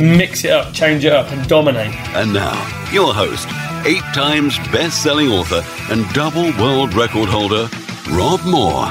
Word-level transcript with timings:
Mix 0.00 0.44
it 0.44 0.50
up, 0.50 0.72
change 0.72 1.04
it 1.04 1.12
up, 1.12 1.30
and 1.32 1.46
dominate. 1.48 1.94
And 2.14 2.32
now, 2.32 2.54
your 2.92 3.12
host, 3.14 3.48
eight 3.86 4.02
times 4.14 4.58
best 4.70 5.02
selling 5.02 5.28
author 5.28 5.62
and 5.92 6.08
double 6.12 6.52
world 6.58 6.94
record 6.94 7.28
holder, 7.28 7.68
Rob 8.10 8.44
Moore. 8.44 8.86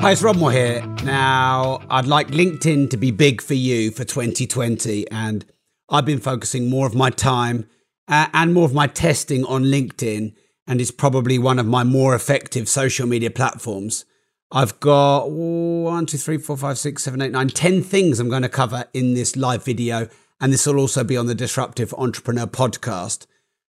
Hi, 0.00 0.12
it's 0.12 0.22
Rob 0.22 0.36
Moore 0.36 0.52
here. 0.52 0.84
Now, 1.04 1.80
I'd 1.90 2.06
like 2.06 2.28
LinkedIn 2.28 2.90
to 2.90 2.96
be 2.96 3.10
big 3.10 3.40
for 3.40 3.54
you 3.54 3.90
for 3.90 4.04
2020, 4.04 5.10
and 5.10 5.44
I've 5.88 6.04
been 6.04 6.20
focusing 6.20 6.68
more 6.68 6.86
of 6.86 6.94
my 6.94 7.10
time 7.10 7.68
uh, 8.06 8.28
and 8.32 8.54
more 8.54 8.64
of 8.64 8.74
my 8.74 8.86
testing 8.86 9.44
on 9.44 9.64
LinkedIn, 9.64 10.34
and 10.66 10.80
it's 10.80 10.90
probably 10.90 11.38
one 11.38 11.58
of 11.58 11.66
my 11.66 11.84
more 11.84 12.14
effective 12.14 12.68
social 12.68 13.06
media 13.06 13.30
platforms. 13.30 14.04
I've 14.50 14.80
got 14.80 15.30
one, 15.30 16.06
two, 16.06 16.16
three, 16.16 16.38
four, 16.38 16.56
five, 16.56 16.78
six, 16.78 17.02
seven, 17.02 17.20
eight, 17.20 17.32
nine, 17.32 17.48
ten 17.48 17.82
things 17.82 18.18
I'm 18.18 18.30
going 18.30 18.42
to 18.42 18.48
cover 18.48 18.86
in 18.94 19.12
this 19.12 19.36
live 19.36 19.62
video, 19.62 20.08
and 20.40 20.52
this 20.52 20.66
will 20.66 20.78
also 20.78 21.04
be 21.04 21.18
on 21.18 21.26
the 21.26 21.34
Disruptive 21.34 21.92
Entrepreneur 21.98 22.46
podcast. 22.46 23.26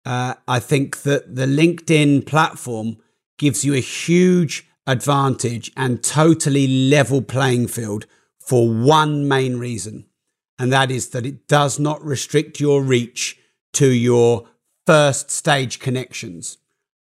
Uh, 0.06 0.36
I 0.48 0.60
think 0.60 1.02
that 1.02 1.36
the 1.36 1.46
LinkedIn 1.46 2.26
platform 2.26 2.98
gives 3.38 3.66
you 3.66 3.74
a 3.74 3.82
huge 3.82 4.66
advantage 4.88 5.72
and 5.76 6.02
totally 6.02 6.68
level 6.68 7.22
playing 7.22 7.68
field 7.68 8.06
for 8.40 8.72
one 8.74 9.28
main 9.28 9.58
reason, 9.58 10.06
and 10.58 10.72
that 10.72 10.90
is 10.90 11.10
that 11.10 11.26
it 11.26 11.50
does 11.50 11.80
not 11.80 12.02
restrict 12.02 12.62
your 12.62 12.82
reach 12.82 13.38
to 13.74 13.88
your 13.88 14.48
first 14.86 15.30
stage 15.30 15.80
connections. 15.80 16.60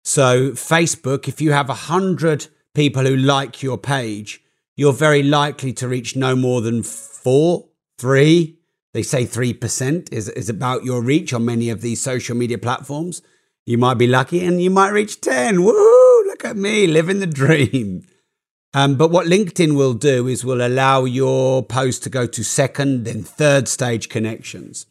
So, 0.03 0.51
Facebook, 0.51 1.27
if 1.27 1.41
you 1.41 1.53
have 1.53 1.69
a 1.71 1.73
hundred 1.73 2.47
people 2.77 3.05
who 3.05 3.17
like 3.17 3.63
your 3.63 3.75
page, 3.75 4.39
you're 4.75 4.93
very 4.93 5.23
likely 5.23 5.73
to 5.73 5.87
reach 5.87 6.15
no 6.15 6.35
more 6.35 6.61
than 6.61 6.83
four, 6.83 7.67
three. 7.97 8.59
They 8.93 9.01
say 9.01 9.25
3% 9.25 10.13
is, 10.13 10.29
is 10.29 10.47
about 10.47 10.83
your 10.83 11.01
reach 11.01 11.33
on 11.33 11.43
many 11.43 11.71
of 11.71 11.81
these 11.81 12.03
social 12.03 12.37
media 12.37 12.59
platforms. 12.59 13.23
You 13.65 13.79
might 13.79 13.95
be 13.95 14.05
lucky 14.05 14.45
and 14.45 14.61
you 14.61 14.69
might 14.69 14.91
reach 14.91 15.21
10. 15.21 15.63
Woo! 15.63 16.23
Look 16.27 16.45
at 16.45 16.55
me 16.55 16.85
living 16.85 17.19
the 17.19 17.25
dream. 17.25 18.05
Um, 18.75 18.95
but 18.95 19.09
what 19.09 19.25
LinkedIn 19.25 19.75
will 19.75 19.95
do 19.95 20.27
is 20.27 20.45
will 20.45 20.63
allow 20.63 21.05
your 21.05 21.63
post 21.63 22.03
to 22.03 22.11
go 22.11 22.27
to 22.27 22.43
second, 22.43 23.05
then 23.05 23.23
third 23.23 23.67
stage 23.67 24.07
connections. 24.07 24.85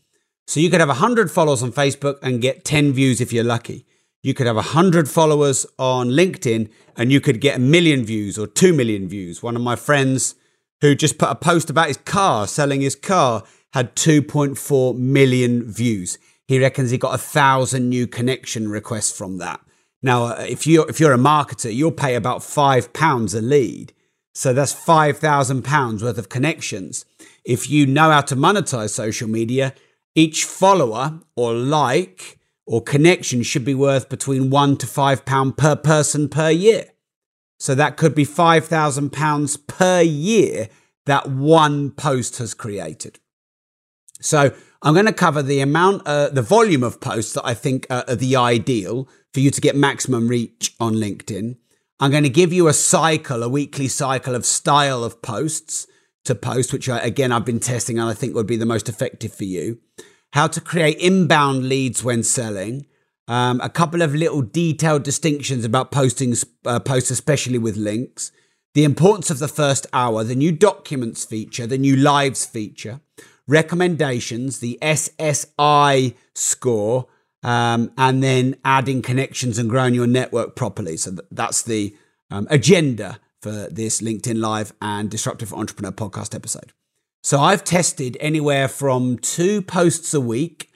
So 0.48 0.58
you 0.58 0.70
could 0.70 0.80
have 0.80 0.88
100 0.88 1.30
followers 1.30 1.62
on 1.62 1.70
Facebook 1.70 2.18
and 2.20 2.42
get 2.42 2.64
10 2.64 2.92
views 2.94 3.20
if 3.20 3.32
you're 3.32 3.44
lucky. 3.44 3.86
You 4.22 4.34
could 4.34 4.46
have 4.46 4.56
100 4.56 5.08
followers 5.08 5.66
on 5.78 6.08
LinkedIn 6.08 6.70
and 6.96 7.12
you 7.12 7.20
could 7.20 7.40
get 7.40 7.56
a 7.56 7.60
million 7.60 8.04
views 8.04 8.38
or 8.38 8.46
2 8.46 8.72
million 8.72 9.08
views. 9.08 9.42
One 9.42 9.56
of 9.56 9.62
my 9.62 9.76
friends 9.76 10.34
who 10.80 10.94
just 10.94 11.18
put 11.18 11.30
a 11.30 11.34
post 11.34 11.70
about 11.70 11.88
his 11.88 11.96
car, 11.98 12.46
selling 12.46 12.80
his 12.80 12.96
car, 12.96 13.44
had 13.72 13.94
2.4 13.94 14.96
million 14.96 15.70
views. 15.70 16.18
He 16.46 16.60
reckons 16.60 16.90
he 16.90 16.98
got 16.98 17.14
a 17.14 17.18
thousand 17.18 17.88
new 17.88 18.06
connection 18.06 18.68
requests 18.68 19.16
from 19.16 19.38
that. 19.38 19.60
Now, 20.02 20.26
uh, 20.26 20.46
if 20.48 20.66
you're 20.66 20.88
if 20.88 21.00
you're 21.00 21.12
a 21.12 21.18
marketer, 21.18 21.74
you'll 21.74 21.90
pay 21.90 22.14
about 22.14 22.42
five 22.42 22.92
pounds 22.92 23.34
a 23.34 23.40
lead, 23.40 23.92
so 24.34 24.52
that's 24.52 24.72
five 24.72 25.18
thousand 25.18 25.62
pounds 25.62 26.02
worth 26.02 26.18
of 26.18 26.28
connections. 26.28 27.04
If 27.44 27.68
you 27.68 27.86
know 27.86 28.10
how 28.10 28.20
to 28.22 28.36
monetize 28.36 28.90
social 28.90 29.28
media, 29.28 29.74
each 30.14 30.44
follower 30.44 31.20
or 31.34 31.54
like 31.54 32.38
or 32.66 32.82
connection 32.82 33.42
should 33.42 33.64
be 33.64 33.74
worth 33.74 34.08
between 34.08 34.50
one 34.50 34.76
to 34.76 34.86
five 34.86 35.24
pound 35.24 35.56
per 35.56 35.76
person 35.76 36.28
per 36.28 36.50
year. 36.50 36.90
So 37.58 37.74
that 37.74 37.96
could 37.96 38.14
be 38.14 38.24
five 38.24 38.66
thousand 38.66 39.10
pounds 39.12 39.56
per 39.56 40.02
year 40.02 40.68
that 41.06 41.30
one 41.30 41.92
post 41.92 42.38
has 42.38 42.52
created. 42.52 43.18
So 44.20 44.52
I'm 44.82 44.94
going 44.94 45.06
to 45.06 45.12
cover 45.12 45.42
the 45.42 45.60
amount, 45.60 46.06
uh, 46.06 46.28
the 46.28 46.42
volume 46.42 46.82
of 46.82 47.00
posts 47.00 47.32
that 47.34 47.46
I 47.46 47.54
think 47.54 47.86
are, 47.90 48.14
the 48.14 48.36
ideal 48.36 49.08
for 49.32 49.40
you 49.40 49.50
to 49.50 49.60
get 49.60 49.76
maximum 49.76 50.28
reach 50.28 50.74
on 50.80 50.94
LinkedIn. 50.94 51.56
I'm 52.00 52.10
going 52.10 52.24
to 52.24 52.28
give 52.28 52.52
you 52.52 52.68
a 52.68 52.72
cycle, 52.72 53.42
a 53.42 53.48
weekly 53.48 53.88
cycle 53.88 54.34
of 54.34 54.44
style 54.44 55.02
of 55.02 55.22
posts 55.22 55.86
to 56.24 56.34
post, 56.34 56.72
which 56.72 56.88
I, 56.88 56.98
again 56.98 57.32
I've 57.32 57.44
been 57.44 57.60
testing 57.60 57.98
and 57.98 58.08
I 58.08 58.14
think 58.14 58.34
would 58.34 58.46
be 58.46 58.56
the 58.56 58.66
most 58.66 58.88
effective 58.88 59.32
for 59.32 59.44
you. 59.44 59.78
How 60.32 60.46
to 60.48 60.60
create 60.60 60.98
inbound 60.98 61.68
leads 61.68 62.04
when 62.04 62.22
selling. 62.22 62.86
Um, 63.28 63.60
a 63.60 63.68
couple 63.68 64.02
of 64.02 64.14
little 64.14 64.42
detailed 64.42 65.02
distinctions 65.02 65.64
about 65.64 65.90
posting 65.90 66.34
uh, 66.64 66.78
posts, 66.80 67.10
especially 67.10 67.58
with 67.58 67.76
links. 67.76 68.30
The 68.74 68.84
importance 68.84 69.30
of 69.30 69.38
the 69.38 69.48
first 69.48 69.86
hour, 69.92 70.22
the 70.22 70.34
new 70.34 70.52
documents 70.52 71.24
feature, 71.24 71.66
the 71.66 71.78
new 71.78 71.96
lives 71.96 72.44
feature, 72.44 73.00
recommendations, 73.48 74.58
the 74.58 74.78
SSI 74.82 76.14
score, 76.34 77.06
um, 77.42 77.90
and 77.96 78.22
then 78.22 78.56
adding 78.64 79.02
connections 79.02 79.58
and 79.58 79.70
growing 79.70 79.94
your 79.94 80.06
network 80.06 80.56
properly. 80.56 80.96
So 80.96 81.16
that's 81.30 81.62
the 81.62 81.96
um, 82.30 82.46
agenda 82.50 83.18
for 83.40 83.68
this 83.70 84.00
LinkedIn 84.00 84.40
Live 84.40 84.72
and 84.82 85.10
Disruptive 85.10 85.52
Entrepreneur 85.54 85.92
podcast 85.92 86.34
episode. 86.34 86.72
So 87.26 87.40
I've 87.40 87.64
tested 87.64 88.16
anywhere 88.20 88.68
from 88.68 89.18
two 89.18 89.60
posts 89.60 90.14
a 90.14 90.20
week 90.20 90.70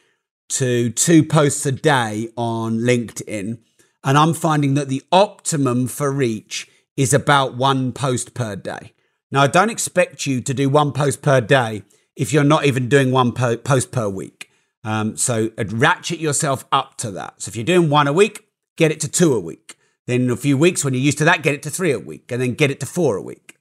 to 0.48 0.90
two 0.90 1.22
posts 1.22 1.64
a 1.64 1.70
day 1.70 2.30
on 2.36 2.78
LinkedIn. 2.78 3.60
And 4.02 4.18
I'm 4.18 4.34
finding 4.34 4.74
that 4.74 4.88
the 4.88 5.04
optimum 5.12 5.86
for 5.86 6.10
reach 6.10 6.68
is 6.96 7.14
about 7.14 7.56
one 7.56 7.92
post 7.92 8.34
per 8.34 8.56
day. 8.56 8.94
Now, 9.30 9.42
I 9.42 9.46
don't 9.46 9.70
expect 9.70 10.26
you 10.26 10.40
to 10.40 10.52
do 10.52 10.68
one 10.68 10.90
post 10.90 11.22
per 11.22 11.40
day 11.40 11.84
if 12.16 12.32
you're 12.32 12.42
not 12.42 12.64
even 12.64 12.88
doing 12.88 13.12
one 13.12 13.30
po- 13.30 13.56
post 13.56 13.92
per 13.92 14.08
week. 14.08 14.50
Um, 14.82 15.16
so 15.16 15.52
uh, 15.56 15.66
ratchet 15.68 16.18
yourself 16.18 16.64
up 16.72 16.96
to 16.96 17.12
that. 17.12 17.40
So 17.42 17.50
if 17.50 17.54
you're 17.54 17.64
doing 17.64 17.90
one 17.90 18.08
a 18.08 18.12
week, 18.12 18.44
get 18.76 18.90
it 18.90 18.98
to 19.02 19.08
two 19.08 19.34
a 19.34 19.38
week. 19.38 19.76
Then 20.08 20.22
in 20.22 20.30
a 20.30 20.36
few 20.36 20.58
weeks, 20.58 20.84
when 20.84 20.94
you're 20.94 21.00
used 21.00 21.18
to 21.18 21.24
that, 21.26 21.44
get 21.44 21.54
it 21.54 21.62
to 21.62 21.70
three 21.70 21.92
a 21.92 22.00
week, 22.00 22.32
and 22.32 22.42
then 22.42 22.54
get 22.54 22.72
it 22.72 22.80
to 22.80 22.86
four 22.86 23.16
a 23.16 23.22
week. 23.22 23.59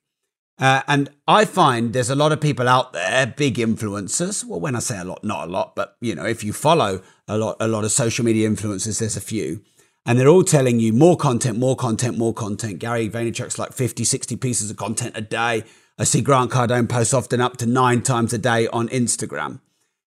Uh, 0.60 0.82
and 0.88 1.10
I 1.26 1.46
find 1.46 1.94
there's 1.94 2.10
a 2.10 2.16
lot 2.16 2.34
of 2.34 2.42
people 2.42 2.68
out 2.68 2.92
there, 2.92 3.26
big 3.26 3.56
influencers. 3.56 4.44
Well, 4.44 4.60
when 4.60 4.76
I 4.76 4.80
say 4.80 5.00
a 5.00 5.06
lot, 5.06 5.24
not 5.24 5.48
a 5.48 5.52
lot, 5.52 5.76
but 5.76 5.96
you 6.02 6.16
know, 6.16 6.26
if 6.26 6.44
you 6.44 6.52
follow 6.52 7.02
a 7.30 7.38
lot, 7.38 7.56
a 7.62 7.68
lot 7.68 7.86
of 7.86 7.92
social 7.92 8.26
media 8.26 8.50
influencers, 8.50 9.00
there's 9.00 9.16
a 9.16 9.22
few, 9.22 9.62
and 10.06 10.20
they're 10.20 10.28
all 10.28 10.44
telling 10.44 10.82
you 10.82 10.92
more 10.92 11.16
content, 11.16 11.58
more 11.58 11.78
content, 11.78 12.18
more 12.18 12.34
content. 12.34 12.80
Gary 12.80 13.10
Vaynerchuk's 13.10 13.58
like 13.58 13.72
50, 13.72 14.04
60 14.04 14.36
pieces 14.36 14.70
of 14.70 14.76
content 14.76 15.16
a 15.16 15.22
day. 15.22 15.64
I 15.98 16.04
see 16.04 16.22
Grant 16.22 16.52
Cardone 16.52 16.90
post 16.90 17.14
often 17.14 17.40
up 17.40 17.56
to 17.58 17.66
nine 17.66 18.02
times 18.02 18.34
a 18.34 18.38
day 18.38 18.68
on 18.68 18.90
Instagram. 18.90 19.62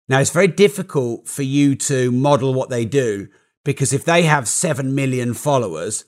Now, 0.08 0.18
it's 0.18 0.30
very 0.30 0.48
difficult 0.48 1.28
for 1.28 1.42
you 1.42 1.76
to 1.76 2.10
model 2.10 2.54
what 2.54 2.70
they 2.70 2.84
do 2.84 3.28
because 3.64 3.92
if 3.92 4.04
they 4.04 4.22
have 4.22 4.48
7 4.48 4.92
million 4.94 5.34
followers, 5.34 6.06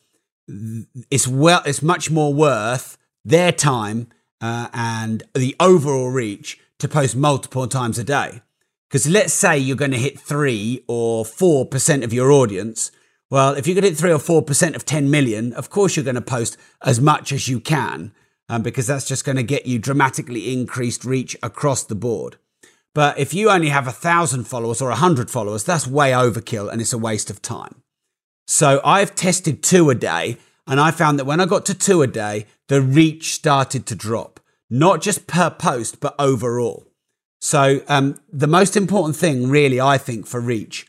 it's 1.10 1.28
well, 1.28 1.62
it's 1.64 1.82
much 1.82 2.10
more 2.10 2.34
worth 2.34 2.98
their 3.24 3.52
time 3.52 4.08
uh, 4.42 4.68
and 4.74 5.22
the 5.34 5.56
overall 5.58 6.10
reach 6.10 6.58
to 6.78 6.88
post 6.88 7.16
multiple 7.16 7.66
times 7.68 7.98
a 7.98 8.04
day. 8.04 8.42
Because 8.88 9.08
let's 9.08 9.32
say 9.32 9.56
you're 9.56 9.76
going 9.76 9.92
to 9.92 9.96
hit 9.96 10.20
three 10.20 10.84
or 10.86 11.24
four 11.24 11.64
percent 11.64 12.04
of 12.04 12.12
your 12.12 12.30
audience. 12.30 12.90
Well, 13.30 13.54
if 13.54 13.66
you 13.66 13.74
could 13.74 13.84
hit 13.84 13.96
three 13.96 14.12
or 14.12 14.18
four 14.18 14.42
percent 14.42 14.76
of 14.76 14.84
10 14.84 15.10
million, 15.10 15.54
of 15.54 15.70
course 15.70 15.96
you're 15.96 16.04
going 16.04 16.16
to 16.16 16.20
post 16.20 16.58
as 16.84 17.00
much 17.00 17.32
as 17.32 17.48
you 17.48 17.60
can, 17.60 18.12
um, 18.50 18.62
because 18.62 18.86
that's 18.86 19.08
just 19.08 19.24
going 19.24 19.36
to 19.36 19.42
get 19.42 19.64
you 19.64 19.78
dramatically 19.78 20.52
increased 20.52 21.04
reach 21.06 21.36
across 21.42 21.84
the 21.84 21.94
board. 21.94 22.36
But 22.94 23.18
if 23.18 23.32
you 23.32 23.48
only 23.48 23.70
have 23.70 23.86
a 23.86 23.92
thousand 23.92 24.44
followers 24.44 24.82
or 24.82 24.90
a 24.90 24.96
hundred 24.96 25.30
followers, 25.30 25.64
that's 25.64 25.86
way 25.86 26.10
overkill 26.10 26.70
and 26.70 26.80
it's 26.80 26.92
a 26.92 26.98
waste 26.98 27.30
of 27.30 27.40
time. 27.40 27.82
So 28.46 28.82
I've 28.84 29.14
tested 29.14 29.62
two 29.62 29.88
a 29.88 29.94
day 29.94 30.36
and 30.66 30.78
I 30.78 30.90
found 30.90 31.18
that 31.18 31.24
when 31.24 31.40
I 31.40 31.46
got 31.46 31.64
to 31.66 31.74
two 31.74 32.02
a 32.02 32.06
day, 32.06 32.46
the 32.68 32.80
reach 32.80 33.32
started 33.32 33.86
to 33.86 33.94
drop, 33.94 34.31
not 34.72 35.02
just 35.02 35.26
per 35.26 35.50
post, 35.50 36.00
but 36.00 36.14
overall. 36.18 36.86
So 37.42 37.82
um, 37.88 38.18
the 38.32 38.46
most 38.46 38.74
important 38.74 39.16
thing, 39.16 39.50
really, 39.50 39.78
I 39.78 39.98
think, 39.98 40.26
for 40.26 40.40
reach 40.40 40.86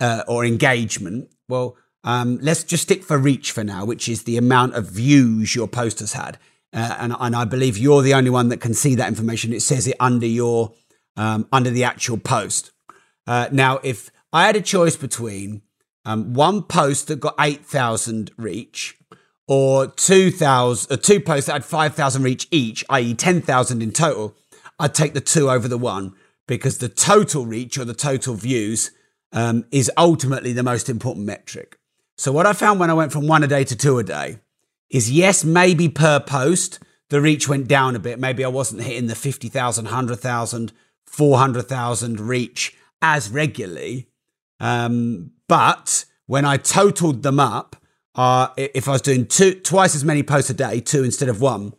uh, 0.00 0.24
or 0.26 0.44
engagement, 0.44 1.30
well, 1.48 1.76
um, 2.02 2.40
let's 2.42 2.64
just 2.64 2.82
stick 2.82 3.04
for 3.04 3.16
reach 3.16 3.52
for 3.52 3.62
now, 3.62 3.84
which 3.84 4.08
is 4.08 4.24
the 4.24 4.36
amount 4.36 4.74
of 4.74 4.90
views 4.90 5.54
your 5.54 5.68
post 5.68 6.00
has 6.00 6.14
had. 6.14 6.38
Uh, 6.72 6.96
and, 6.98 7.14
and 7.20 7.36
I 7.36 7.44
believe 7.44 7.78
you're 7.78 8.02
the 8.02 8.14
only 8.14 8.30
one 8.30 8.48
that 8.48 8.60
can 8.60 8.74
see 8.74 8.96
that 8.96 9.06
information. 9.06 9.52
It 9.52 9.62
says 9.62 9.86
it 9.86 9.96
under 10.00 10.26
your 10.26 10.72
um, 11.16 11.46
under 11.52 11.70
the 11.70 11.84
actual 11.84 12.18
post. 12.18 12.72
Uh, 13.28 13.48
now, 13.52 13.78
if 13.84 14.10
I 14.32 14.46
had 14.46 14.56
a 14.56 14.60
choice 14.60 14.96
between 14.96 15.62
um, 16.04 16.34
one 16.34 16.64
post 16.64 17.06
that 17.08 17.20
got 17.20 17.34
8,000 17.38 18.32
reach 18.36 18.96
or 19.50 19.88
2,000, 19.88 20.92
uh, 20.92 20.96
two 20.96 21.18
posts 21.18 21.48
that 21.48 21.54
had 21.54 21.64
5,000 21.64 22.22
reach 22.22 22.46
each, 22.52 22.84
i.e., 22.88 23.14
10,000 23.14 23.82
in 23.82 23.90
total, 23.90 24.36
I'd 24.78 24.94
take 24.94 25.12
the 25.12 25.20
two 25.20 25.50
over 25.50 25.66
the 25.66 25.76
one 25.76 26.14
because 26.46 26.78
the 26.78 26.88
total 26.88 27.46
reach 27.46 27.76
or 27.76 27.84
the 27.84 27.92
total 27.92 28.36
views 28.36 28.92
um, 29.32 29.64
is 29.72 29.90
ultimately 29.96 30.52
the 30.52 30.62
most 30.62 30.88
important 30.88 31.26
metric. 31.26 31.80
So, 32.16 32.30
what 32.30 32.46
I 32.46 32.52
found 32.52 32.78
when 32.78 32.90
I 32.90 32.94
went 32.94 33.10
from 33.10 33.26
one 33.26 33.42
a 33.42 33.48
day 33.48 33.64
to 33.64 33.74
two 33.74 33.98
a 33.98 34.04
day 34.04 34.38
is 34.88 35.10
yes, 35.10 35.42
maybe 35.42 35.88
per 35.88 36.20
post, 36.20 36.78
the 37.08 37.20
reach 37.20 37.48
went 37.48 37.66
down 37.66 37.96
a 37.96 37.98
bit. 37.98 38.20
Maybe 38.20 38.44
I 38.44 38.48
wasn't 38.48 38.82
hitting 38.82 39.08
the 39.08 39.16
50,000, 39.16 39.84
100,000, 39.84 40.72
400,000 41.06 42.20
reach 42.20 42.76
as 43.02 43.30
regularly. 43.30 44.06
Um, 44.60 45.32
but 45.48 46.04
when 46.26 46.44
I 46.44 46.56
totaled 46.56 47.24
them 47.24 47.40
up, 47.40 47.74
uh, 48.14 48.48
if 48.56 48.88
I 48.88 48.92
was 48.92 49.02
doing 49.02 49.26
two, 49.26 49.54
twice 49.54 49.94
as 49.94 50.04
many 50.04 50.22
posts 50.22 50.50
a 50.50 50.54
day, 50.54 50.80
two 50.80 51.04
instead 51.04 51.28
of 51.28 51.40
one, 51.40 51.74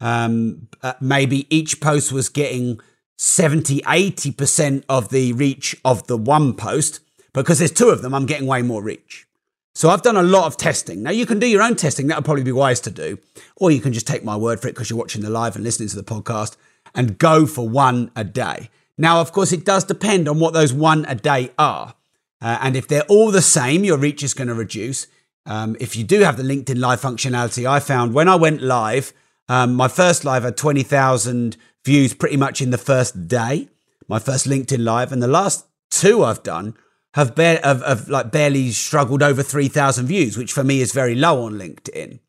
um, 0.00 0.68
uh, 0.82 0.94
maybe 1.00 1.46
each 1.54 1.80
post 1.80 2.12
was 2.12 2.28
getting 2.28 2.80
70, 3.16 3.80
80% 3.82 4.84
of 4.88 5.10
the 5.10 5.32
reach 5.32 5.76
of 5.84 6.06
the 6.06 6.16
one 6.16 6.54
post. 6.54 7.00
Because 7.32 7.58
there's 7.58 7.72
two 7.72 7.88
of 7.88 8.02
them, 8.02 8.14
I'm 8.14 8.26
getting 8.26 8.46
way 8.46 8.62
more 8.62 8.82
reach. 8.82 9.26
So 9.74 9.90
I've 9.90 10.02
done 10.02 10.16
a 10.16 10.22
lot 10.22 10.46
of 10.46 10.56
testing. 10.56 11.02
Now 11.02 11.10
you 11.10 11.26
can 11.26 11.40
do 11.40 11.48
your 11.48 11.62
own 11.62 11.74
testing. 11.74 12.06
That 12.06 12.16
would 12.18 12.24
probably 12.24 12.44
be 12.44 12.52
wise 12.52 12.80
to 12.82 12.90
do. 12.90 13.18
Or 13.56 13.72
you 13.72 13.80
can 13.80 13.92
just 13.92 14.06
take 14.06 14.22
my 14.22 14.36
word 14.36 14.60
for 14.60 14.68
it 14.68 14.72
because 14.72 14.88
you're 14.88 14.98
watching 14.98 15.22
the 15.22 15.30
live 15.30 15.56
and 15.56 15.64
listening 15.64 15.88
to 15.88 15.96
the 15.96 16.04
podcast 16.04 16.56
and 16.94 17.18
go 17.18 17.44
for 17.44 17.68
one 17.68 18.12
a 18.14 18.22
day. 18.22 18.70
Now, 18.96 19.20
of 19.20 19.32
course, 19.32 19.52
it 19.52 19.64
does 19.64 19.82
depend 19.82 20.28
on 20.28 20.38
what 20.38 20.52
those 20.52 20.72
one 20.72 21.04
a 21.06 21.16
day 21.16 21.50
are. 21.58 21.94
Uh, 22.40 22.58
and 22.60 22.76
if 22.76 22.86
they're 22.86 23.02
all 23.08 23.32
the 23.32 23.42
same, 23.42 23.82
your 23.84 23.98
reach 23.98 24.22
is 24.22 24.34
going 24.34 24.48
to 24.48 24.54
reduce. 24.54 25.08
Um, 25.46 25.76
if 25.80 25.96
you 25.96 26.04
do 26.04 26.20
have 26.20 26.36
the 26.36 26.42
LinkedIn 26.42 26.78
Live 26.78 27.00
functionality, 27.00 27.68
I 27.68 27.80
found 27.80 28.14
when 28.14 28.28
I 28.28 28.36
went 28.36 28.62
live, 28.62 29.12
um, 29.48 29.74
my 29.74 29.88
first 29.88 30.24
live 30.24 30.42
had 30.42 30.56
20,000 30.56 31.56
views 31.84 32.14
pretty 32.14 32.36
much 32.36 32.62
in 32.62 32.70
the 32.70 32.78
first 32.78 33.28
day, 33.28 33.68
my 34.08 34.18
first 34.18 34.46
LinkedIn 34.46 34.84
Live. 34.84 35.12
And 35.12 35.22
the 35.22 35.28
last 35.28 35.66
two 35.90 36.24
I've 36.24 36.42
done 36.42 36.74
have, 37.12 37.36
have, 37.36 37.82
have 37.82 38.08
like 38.08 38.32
barely 38.32 38.70
struggled 38.70 39.22
over 39.22 39.42
3,000 39.42 40.06
views, 40.06 40.38
which 40.38 40.52
for 40.52 40.64
me 40.64 40.80
is 40.80 40.92
very 40.92 41.14
low 41.14 41.44
on 41.44 41.54
LinkedIn. 41.54 42.20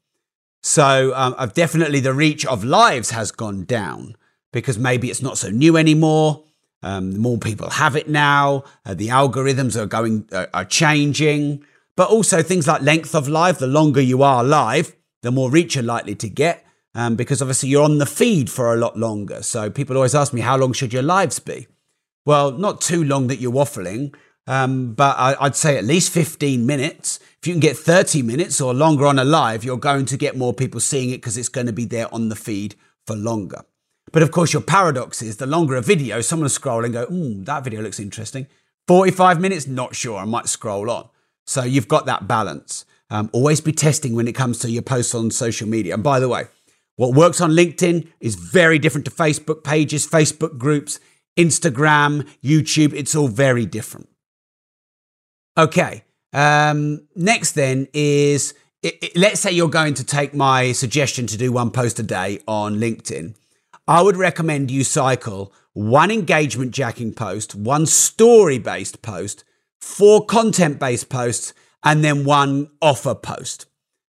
So 0.61 1.13
um, 1.15 1.35
I've 1.37 1.53
definitely 1.53 1.99
the 1.99 2.13
reach 2.13 2.45
of 2.45 2.63
lives 2.63 3.11
has 3.11 3.31
gone 3.31 3.65
down 3.65 4.15
because 4.51 4.77
maybe 4.77 5.09
it's 5.09 5.21
not 5.21 5.37
so 5.37 5.49
new 5.49 5.77
anymore. 5.77 6.43
Um, 6.81 7.17
more 7.19 7.37
people 7.37 7.69
have 7.69 7.95
it 7.95 8.09
now. 8.09 8.63
Uh, 8.85 8.93
the 8.93 9.09
algorithms 9.09 9.75
are 9.75 9.85
going 9.85 10.27
uh, 10.31 10.47
are 10.53 10.65
changing, 10.65 11.63
but 11.95 12.09
also 12.09 12.41
things 12.41 12.67
like 12.67 12.81
length 12.81 13.15
of 13.15 13.27
live. 13.27 13.59
The 13.59 13.67
longer 13.67 14.01
you 14.01 14.23
are 14.23 14.43
live, 14.43 14.95
the 15.21 15.31
more 15.31 15.49
reach 15.49 15.75
you're 15.75 15.83
likely 15.83 16.15
to 16.15 16.29
get. 16.29 16.65
Um, 16.93 17.17
because 17.17 17.41
obviously 17.41 17.67
you're 17.67 17.83
on 17.83 17.97
the 17.97 18.05
feed 18.05 18.49
for 18.49 18.73
a 18.73 18.77
lot 18.77 18.97
longer. 18.97 19.43
So 19.43 19.69
people 19.69 19.97
always 19.97 20.15
ask 20.15 20.31
me, 20.31 20.39
how 20.39 20.55
long 20.55 20.71
should 20.71 20.93
your 20.93 21.03
lives 21.03 21.39
be? 21.39 21.67
Well, 22.25 22.51
not 22.51 22.79
too 22.79 23.03
long 23.03 23.27
that 23.27 23.39
you're 23.39 23.51
waffling, 23.51 24.15
um, 24.47 24.93
but 24.93 25.17
I, 25.17 25.35
would 25.43 25.55
say 25.55 25.77
at 25.77 25.83
least 25.83 26.13
15 26.13 26.65
minutes. 26.65 27.19
If 27.41 27.47
you 27.47 27.53
can 27.53 27.59
get 27.59 27.75
30 27.77 28.21
minutes 28.21 28.61
or 28.61 28.73
longer 28.73 29.05
on 29.05 29.19
a 29.19 29.25
live, 29.25 29.65
you're 29.65 29.77
going 29.77 30.05
to 30.05 30.17
get 30.17 30.37
more 30.37 30.53
people 30.53 30.79
seeing 30.79 31.09
it 31.09 31.17
because 31.17 31.37
it's 31.37 31.49
going 31.49 31.67
to 31.67 31.73
be 31.73 31.85
there 31.85 32.13
on 32.13 32.29
the 32.29 32.35
feed 32.35 32.75
for 33.05 33.15
longer. 33.15 33.61
But 34.11 34.23
of 34.23 34.31
course, 34.31 34.53
your 34.53 34.61
paradox 34.61 35.21
is 35.21 35.37
the 35.37 35.45
longer 35.45 35.75
a 35.75 35.81
video, 35.81 36.21
someone 36.21 36.45
will 36.45 36.49
scroll 36.49 36.85
and 36.85 36.93
go, 36.93 37.05
hmm, 37.05 37.43
that 37.43 37.63
video 37.63 37.81
looks 37.81 37.99
interesting. 37.99 38.47
45 38.87 39.41
minutes, 39.41 39.67
not 39.67 39.95
sure, 39.95 40.17
I 40.17 40.25
might 40.25 40.47
scroll 40.47 40.89
on. 40.89 41.09
So 41.45 41.63
you've 41.63 41.87
got 41.87 42.05
that 42.07 42.27
balance. 42.27 42.85
Um, 43.09 43.29
always 43.33 43.61
be 43.61 43.71
testing 43.71 44.15
when 44.15 44.27
it 44.27 44.33
comes 44.33 44.59
to 44.59 44.71
your 44.71 44.81
posts 44.81 45.13
on 45.13 45.29
social 45.31 45.67
media. 45.67 45.93
And 45.93 46.03
by 46.03 46.19
the 46.19 46.27
way, 46.27 46.45
what 46.95 47.13
works 47.13 47.41
on 47.41 47.51
LinkedIn 47.51 48.07
is 48.19 48.35
very 48.35 48.79
different 48.79 49.05
to 49.05 49.11
Facebook 49.11 49.63
pages, 49.63 50.07
Facebook 50.07 50.57
groups, 50.57 50.99
Instagram, 51.37 52.27
YouTube. 52.43 52.93
It's 52.93 53.15
all 53.15 53.27
very 53.27 53.65
different. 53.65 54.09
Okay. 55.57 56.03
Um, 56.33 57.07
next, 57.15 57.51
then, 57.51 57.87
is 57.93 58.53
it, 58.81 58.97
it, 59.01 59.17
let's 59.17 59.39
say 59.39 59.51
you're 59.51 59.69
going 59.69 59.93
to 59.95 60.03
take 60.03 60.33
my 60.33 60.71
suggestion 60.71 61.27
to 61.27 61.37
do 61.37 61.51
one 61.51 61.71
post 61.71 61.99
a 61.99 62.03
day 62.03 62.39
on 62.47 62.77
LinkedIn. 62.77 63.35
I 63.87 64.01
would 64.01 64.17
recommend 64.17 64.71
you 64.71 64.83
cycle 64.83 65.53
one 65.73 66.11
engagement 66.11 66.71
jacking 66.71 67.13
post, 67.13 67.55
one 67.55 67.85
story 67.85 68.57
based 68.57 69.01
post, 69.01 69.43
four 69.85 70.25
content 70.25 70.79
based 70.79 71.09
posts, 71.09 71.53
and 71.83 72.03
then 72.03 72.25
one 72.25 72.69
offer 72.81 73.13
post. 73.13 73.67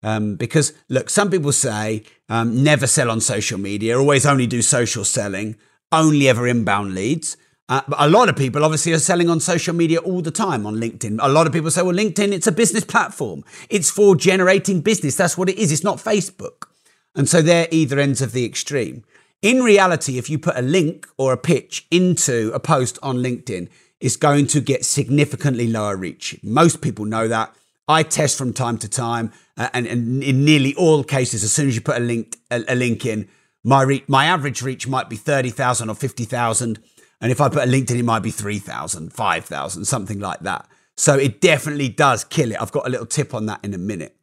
Um, 0.03 0.37
because 0.37 0.73
look, 0.89 1.11
some 1.11 1.31
people 1.31 1.53
say 1.53 2.05
um, 2.31 2.65
never 2.65 2.87
sell 2.87 3.11
on 3.11 3.21
social 3.21 3.59
media, 3.59 3.99
always 3.99 4.25
only 4.25 4.47
do 4.47 4.63
social 4.63 5.05
selling, 5.05 5.57
only 5.93 6.27
ever 6.27 6.49
inbound 6.49 6.95
leads. 6.95 7.37
Uh, 7.69 7.83
but 7.87 8.01
a 8.01 8.09
lot 8.09 8.31
of 8.31 8.37
people 8.37 8.65
obviously 8.65 8.95
are 8.95 8.99
selling 8.99 9.29
on 9.29 9.41
social 9.41 9.75
media 9.75 9.99
all 9.99 10.23
the 10.23 10.31
time 10.31 10.65
on 10.65 10.77
LinkedIn. 10.77 11.19
A 11.21 11.29
lot 11.29 11.47
of 11.47 11.53
people 11.53 11.71
say, 11.71 11.83
well, 11.83 11.95
LinkedIn, 11.95 12.33
it's 12.33 12.47
a 12.47 12.53
business 12.53 12.85
platform. 12.85 13.45
It's 13.69 13.91
for 13.91 14.17
generating 14.17 14.81
business. 14.81 15.17
That's 15.17 15.37
what 15.37 15.51
it 15.51 15.59
is. 15.59 15.71
It's 15.71 15.85
not 15.85 15.99
Facebook. 15.99 16.67
And 17.15 17.29
so 17.29 17.43
they're 17.43 17.69
either 17.71 17.99
ends 17.99 18.23
of 18.23 18.33
the 18.33 18.47
extreme. 18.47 19.05
In 19.43 19.63
reality, 19.63 20.17
if 20.17 20.31
you 20.31 20.39
put 20.39 20.57
a 20.57 20.63
link 20.63 21.07
or 21.19 21.35
a 21.35 21.37
pitch 21.37 21.87
into 21.91 22.51
a 22.55 22.59
post 22.59 22.99
on 23.03 23.19
LinkedIn, 23.19 23.69
it's 24.01 24.17
going 24.17 24.47
to 24.49 24.61
get 24.61 24.85
significantly 24.85 25.69
lower 25.69 25.97
reach. 25.97 26.39
Most 26.43 26.81
people 26.81 27.05
know 27.05 27.29
that. 27.29 27.55
I 27.87 28.03
test 28.03 28.37
from 28.37 28.53
time 28.53 28.77
to 28.79 28.89
time, 28.89 29.33
uh, 29.57 29.71
and, 29.73 29.87
and, 29.87 30.23
in 30.23 30.45
nearly 30.45 30.75
all 30.75 31.03
cases, 31.03 31.43
as 31.43 31.53
soon 31.53 31.69
as 31.69 31.75
you 31.75 31.81
put 31.81 31.97
a 31.97 32.05
link 32.05 32.37
a, 32.51 32.63
a 32.69 32.75
link 32.75 33.07
in, 33.07 33.29
my 33.65 33.83
re- 33.83 34.05
my 34.07 34.27
average 34.27 34.61
reach 34.61 34.87
might 34.87 35.09
be 35.09 35.17
thirty 35.17 35.51
thousand 35.51 35.89
or 35.89 35.95
fifty 35.95 36.25
thousand 36.25 36.81
and 37.21 37.33
if 37.33 37.41
I 37.41 37.49
put 37.49 37.65
a 37.65 37.67
link 37.67 37.91
in, 37.91 37.97
it 37.99 38.05
might 38.05 38.21
be 38.21 38.31
3,000, 38.31 39.13
5,000, 39.13 39.85
something 39.85 40.21
like 40.21 40.41
that. 40.41 40.69
So 40.97 41.17
it 41.17 41.41
definitely 41.41 41.89
does 41.89 42.25
kill 42.25 42.53
it. 42.53 42.61
I've 42.61 42.73
got 42.73 42.87
a 42.87 42.91
little 42.91 43.07
tip 43.07 43.35
on 43.35 43.47
that 43.47 43.65
in 43.65 43.75
a 43.75 43.79
minute. 43.79 44.17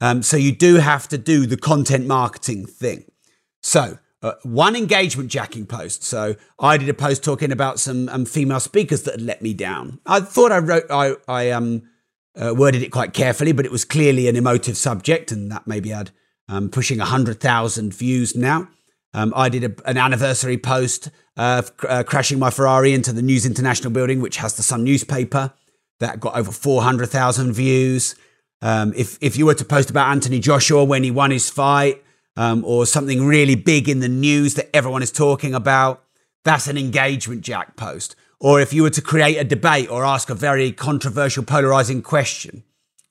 Um, 0.00 0.22
so 0.22 0.36
you 0.36 0.52
do 0.52 0.76
have 0.76 1.08
to 1.08 1.18
do 1.18 1.46
the 1.46 1.56
content 1.56 2.06
marketing 2.06 2.66
thing. 2.66 3.04
So 3.62 3.98
uh, 4.22 4.34
one 4.42 4.76
engagement 4.76 5.30
jacking 5.30 5.66
post. 5.66 6.04
So 6.04 6.36
I 6.58 6.76
did 6.76 6.88
a 6.88 6.94
post 6.94 7.24
talking 7.24 7.50
about 7.50 7.80
some 7.80 8.08
um, 8.08 8.24
female 8.24 8.60
speakers 8.60 9.02
that 9.02 9.12
had 9.12 9.22
let 9.22 9.42
me 9.42 9.52
down. 9.52 10.00
I 10.06 10.20
thought 10.20 10.52
I 10.52 10.58
wrote, 10.58 10.84
I, 10.90 11.16
I 11.26 11.50
um, 11.50 11.82
uh, 12.40 12.54
worded 12.56 12.82
it 12.82 12.90
quite 12.90 13.12
carefully, 13.12 13.52
but 13.52 13.66
it 13.66 13.72
was 13.72 13.84
clearly 13.84 14.28
an 14.28 14.36
emotive 14.36 14.76
subject, 14.76 15.32
and 15.32 15.50
that 15.50 15.66
maybe 15.66 15.90
had 15.90 16.10
um, 16.48 16.68
pushing 16.68 16.98
100,000 16.98 17.94
views 17.94 18.36
now. 18.36 18.68
Um, 19.14 19.32
I 19.36 19.48
did 19.48 19.64
a, 19.64 19.88
an 19.88 19.98
anniversary 19.98 20.56
post 20.56 21.10
uh, 21.36 21.62
uh, 21.88 22.02
crashing 22.04 22.38
my 22.38 22.50
Ferrari 22.50 22.92
into 22.92 23.12
the 23.12 23.22
News 23.22 23.44
International 23.44 23.92
building, 23.92 24.20
which 24.20 24.36
has 24.38 24.54
the 24.54 24.62
Sun 24.62 24.84
newspaper. 24.84 25.52
That 26.00 26.20
got 26.20 26.36
over 26.36 26.50
400,000 26.50 27.52
views. 27.52 28.14
Um, 28.60 28.92
if, 28.96 29.18
if 29.20 29.36
you 29.36 29.46
were 29.46 29.54
to 29.54 29.64
post 29.64 29.90
about 29.90 30.08
Anthony 30.10 30.38
Joshua 30.38 30.84
when 30.84 31.04
he 31.04 31.10
won 31.10 31.30
his 31.30 31.50
fight, 31.50 32.02
um, 32.36 32.64
or 32.64 32.86
something 32.86 33.26
really 33.26 33.54
big 33.54 33.88
in 33.88 34.00
the 34.00 34.08
news 34.08 34.54
that 34.54 34.74
everyone 34.74 35.02
is 35.02 35.12
talking 35.12 35.54
about, 35.54 36.04
that's 36.44 36.66
an 36.66 36.78
engagement 36.78 37.42
jack 37.42 37.76
post. 37.76 38.16
Or 38.40 38.60
if 38.60 38.72
you 38.72 38.82
were 38.82 38.90
to 38.90 39.02
create 39.02 39.36
a 39.36 39.44
debate 39.44 39.88
or 39.88 40.04
ask 40.04 40.28
a 40.28 40.34
very 40.34 40.72
controversial, 40.72 41.44
polarizing 41.44 42.02
question, 42.02 42.64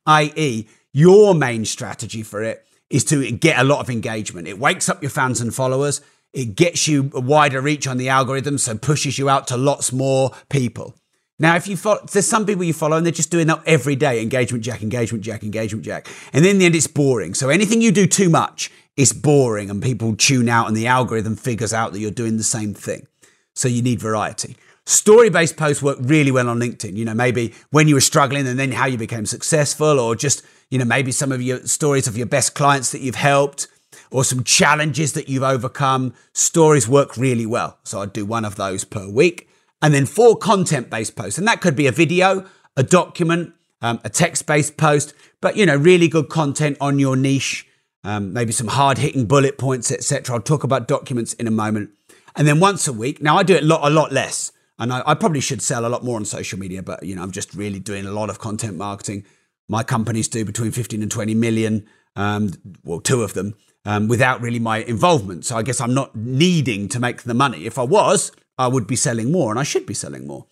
i.e., 0.05 0.67
your 0.91 1.33
main 1.33 1.63
strategy 1.63 2.21
for 2.21 2.43
it 2.43 2.65
is 2.89 3.05
to 3.05 3.31
get 3.31 3.57
a 3.57 3.63
lot 3.63 3.79
of 3.79 3.89
engagement. 3.89 4.47
It 4.47 4.59
wakes 4.59 4.89
up 4.89 5.01
your 5.01 5.09
fans 5.09 5.39
and 5.39 5.55
followers. 5.55 6.01
It 6.33 6.55
gets 6.55 6.87
you 6.87 7.09
a 7.13 7.21
wider 7.21 7.61
reach 7.61 7.87
on 7.87 7.97
the 7.97 8.09
algorithm, 8.09 8.57
so 8.57 8.77
pushes 8.77 9.17
you 9.17 9.29
out 9.29 9.47
to 9.47 9.57
lots 9.57 9.93
more 9.93 10.31
people. 10.49 10.95
Now, 11.39 11.55
if 11.55 11.67
you 11.67 11.75
follow, 11.75 12.05
there's 12.11 12.27
some 12.27 12.45
people 12.45 12.63
you 12.63 12.73
follow 12.73 12.97
and 12.97 13.05
they're 13.05 13.11
just 13.11 13.31
doing 13.31 13.47
that 13.47 13.63
every 13.65 13.95
day 13.95 14.21
engagement 14.21 14.63
jack, 14.63 14.83
engagement 14.83 15.23
jack, 15.23 15.41
engagement 15.41 15.83
jack. 15.83 16.07
And 16.33 16.45
in 16.45 16.59
the 16.59 16.65
end, 16.65 16.75
it's 16.75 16.85
boring. 16.85 17.33
So 17.33 17.49
anything 17.49 17.81
you 17.81 17.91
do 17.91 18.05
too 18.05 18.29
much 18.29 18.69
is 18.97 19.13
boring 19.13 19.69
and 19.69 19.81
people 19.81 20.15
tune 20.15 20.49
out 20.49 20.67
and 20.67 20.75
the 20.75 20.87
algorithm 20.87 21.35
figures 21.35 21.73
out 21.73 21.93
that 21.93 21.99
you're 21.99 22.11
doing 22.11 22.37
the 22.37 22.43
same 22.43 22.73
thing. 22.73 23.07
So 23.55 23.67
you 23.67 23.81
need 23.81 23.99
variety. 23.99 24.55
Story 24.85 25.29
based 25.29 25.57
posts 25.57 25.83
work 25.83 25.97
really 26.01 26.31
well 26.31 26.49
on 26.49 26.59
LinkedIn. 26.59 26.95
You 26.95 27.05
know, 27.05 27.13
maybe 27.13 27.53
when 27.69 27.87
you 27.87 27.95
were 27.95 28.01
struggling 28.01 28.47
and 28.47 28.59
then 28.59 28.71
how 28.71 28.87
you 28.87 28.97
became 28.97 29.25
successful, 29.25 29.99
or 29.99 30.15
just, 30.15 30.43
you 30.69 30.79
know, 30.79 30.85
maybe 30.85 31.11
some 31.11 31.31
of 31.31 31.41
your 31.41 31.59
stories 31.67 32.07
of 32.07 32.17
your 32.17 32.25
best 32.25 32.55
clients 32.55 32.91
that 32.91 33.01
you've 33.01 33.15
helped, 33.15 33.67
or 34.09 34.23
some 34.23 34.43
challenges 34.43 35.13
that 35.13 35.29
you've 35.29 35.43
overcome. 35.43 36.13
Stories 36.33 36.87
work 36.87 37.15
really 37.15 37.45
well. 37.45 37.77
So 37.83 38.01
I'd 38.01 38.13
do 38.13 38.25
one 38.25 38.43
of 38.43 38.55
those 38.55 38.83
per 38.83 39.07
week. 39.07 39.47
And 39.81 39.93
then 39.93 40.05
four 40.05 40.35
content 40.35 40.89
based 40.89 41.15
posts. 41.15 41.37
And 41.37 41.47
that 41.47 41.61
could 41.61 41.75
be 41.75 41.87
a 41.87 41.91
video, 41.91 42.45
a 42.75 42.83
document, 42.83 43.53
um, 43.81 43.99
a 44.03 44.09
text 44.09 44.45
based 44.45 44.77
post, 44.77 45.13
but, 45.41 45.55
you 45.55 45.65
know, 45.65 45.75
really 45.75 46.07
good 46.07 46.29
content 46.29 46.77
on 46.79 46.99
your 46.99 47.15
niche. 47.15 47.67
Um, 48.03 48.33
maybe 48.33 48.51
some 48.51 48.67
hard 48.67 48.97
hitting 48.97 49.25
bullet 49.25 49.57
points, 49.57 49.91
etc. 49.91 50.35
I'll 50.35 50.41
talk 50.41 50.63
about 50.63 50.87
documents 50.87 51.33
in 51.33 51.47
a 51.47 51.51
moment. 51.51 51.91
And 52.35 52.47
then 52.47 52.59
once 52.59 52.87
a 52.87 52.93
week, 52.93 53.21
now 53.21 53.37
I 53.37 53.43
do 53.43 53.55
it 53.55 53.63
a 53.63 53.65
lot, 53.65 53.81
a 53.83 53.89
lot 53.89 54.11
less. 54.11 54.51
And 54.79 54.91
I, 54.91 55.03
I 55.05 55.13
probably 55.13 55.41
should 55.41 55.61
sell 55.61 55.85
a 55.85 55.89
lot 55.89 56.03
more 56.03 56.15
on 56.15 56.25
social 56.25 56.57
media, 56.57 56.81
but 56.81 57.03
you 57.03 57.15
know, 57.15 57.21
I'm 57.21 57.31
just 57.31 57.53
really 57.53 57.79
doing 57.79 58.05
a 58.05 58.11
lot 58.11 58.29
of 58.29 58.39
content 58.39 58.77
marketing. 58.77 59.25
My 59.69 59.83
companies 59.83 60.27
do 60.27 60.43
between 60.43 60.71
15 60.71 61.03
and 61.03 61.11
20 61.11 61.35
million, 61.35 61.87
um, 62.15 62.51
well, 62.83 62.99
two 62.99 63.21
of 63.21 63.33
them, 63.35 63.53
um, 63.85 64.07
without 64.07 64.41
really 64.41 64.59
my 64.59 64.79
involvement. 64.79 65.45
So 65.45 65.55
I 65.55 65.61
guess 65.61 65.79
I'm 65.79 65.93
not 65.93 66.15
needing 66.15 66.89
to 66.89 66.99
make 66.99 67.23
the 67.23 67.35
money. 67.35 67.65
If 67.65 67.77
I 67.77 67.83
was, 67.83 68.31
I 68.57 68.67
would 68.67 68.87
be 68.87 68.95
selling 68.95 69.31
more 69.31 69.51
and 69.51 69.59
I 69.59 69.63
should 69.63 69.85
be 69.85 69.93
selling 69.93 70.25
more. 70.25 70.47